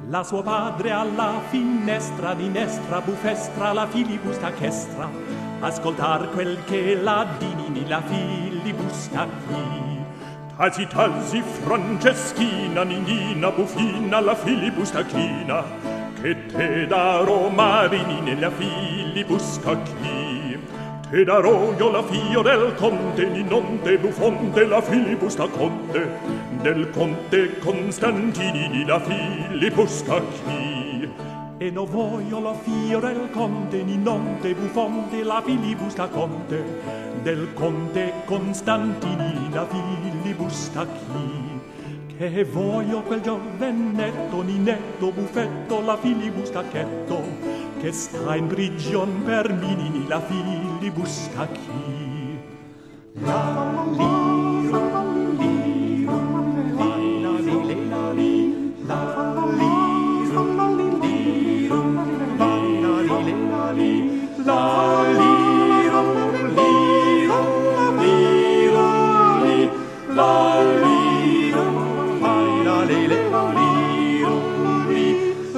[0.08, 5.08] La suo padre alla finestra di nestra bufestra la filibus da chestra.
[5.60, 9.98] Ascoltar quel che la dinini la filibus da chi?
[10.56, 15.62] Tasi tasi Franceschina, ninina, bufina, la filibustachina,
[16.20, 20.29] che te da Romarini nella filibustachina.
[21.12, 26.08] Ed darò io la figlia del conte Ninonte Bufonte la filibusta conte
[26.62, 31.08] Del conte Constantinini la filibusta chi.
[31.58, 36.64] E no voglio la figlia del conte Ninonte Bufonte la filibusta conte
[37.22, 41.58] Del conte Constantinini la filibusta chi.
[42.18, 47.22] E voglio quel giovennetto, ninetto, buffetto, la filibustacchetto,
[47.80, 51.80] che sta in prigion per minini la fili li bustaki
[53.26, 53.40] la
[53.98, 54.12] li
[54.72, 54.84] ro
[55.40, 55.54] li
[56.08, 56.18] ro
[57.90, 58.32] la li
[58.88, 59.00] La
[59.58, 61.10] li li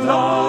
[0.04, 0.41] Love.